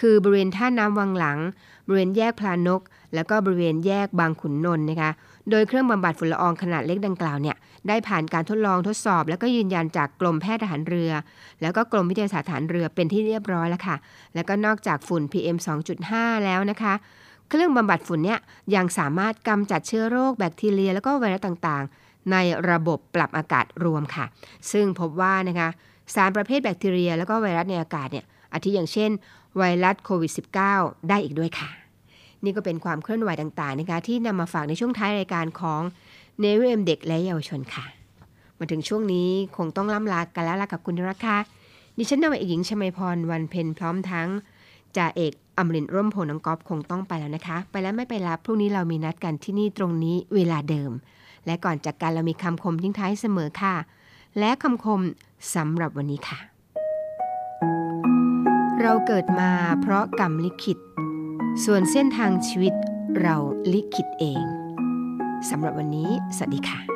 [0.01, 1.39] คือบริเวณท่าน้ำวังหลัง
[1.87, 2.81] บริเวณแยกพลานก
[3.15, 5.11] แล้วก็บริเวณแยกบางขุนนนท์นะคะ
[5.51, 7.57] โดยเครื่องบำบัดฝุ่นละอองขนาดเล็กดังกล่าวเนี่ย
[7.89, 11.11] ได้ผ่านการทดลองทดสอบ แล้วก็ยืนยันจากกรมแพทย์ทหารเรือ
[11.63, 13.97] แล้วก็กรมวิทยาศาสตร์ทหารเรือเป็นที่เรียบร้อยแล้วค่ะ
[14.35, 15.57] แล้วก็นอกจากฝุ่น PM
[16.01, 16.95] 2.5 แล้วนะคะ
[17.49, 18.41] เครื่องบำบัดฝุ่นเนี่ย
[18.75, 22.37] ยังสามารถกำจัดเชื้อโรคแบคทีเรีย แล้วก็ไวรัสต่างๆ ใน
[22.71, 24.25] ระบบปรับอากาศรวมค่ะ
[24.73, 25.69] ซึ่งพบว่านะคะ
[26.15, 29.11] สารประเภทแบคทีเรีย แล้วก็ไวรัสในอากาศเนี่ยอาทิอย่างเช่น
[29.57, 30.33] ไวรัสโควิด
[30.71, 31.71] -19 ได้อีกด้วยค่ะ
[32.45, 35.83] นี่ก็เป็นความเคลื่อนไหวต่างๆนะคะที่นำมาฝากในช่วงท้ายรายการของ
[36.41, 37.85] เนวิเอ็มเด็กและเยาวชนค่ะ
[38.59, 41.39] มาถึงช่วงนี้คงต้องล่ำลากันแล้วล่ะกับคุณรักค่ะ
[41.99, 44.29] ดิฉันนาวเอกหญิงชมาพรวันเพ็ญพร้อมทั้ง
[44.97, 50.93] จ่าเอกอมรินร่มโพน้องกอฟคงต้องไปแล้วนะคะ ไปแล้วไม่ไปรับพรุ่งนี้เรามีนัดกันที่นี่ตรงนี้เวลาเดิม
[51.47, 53.75] และก่อนจากกันเรามีคำคมทิ้งท้ายเสมอค่ะ
[54.39, 55.01] และคำคม
[55.55, 56.39] สำหรับวันนี้ค่ะ
[58.81, 60.79] เราเกิดมาเพราะกรรมลิขิต
[61.65, 62.75] ส่วนเส้นทางชีวิต
[63.21, 63.37] เรา
[63.73, 64.43] ลิขิตเอง
[65.51, 66.96] สำหรับวันนี้ สวัสดีค่ะ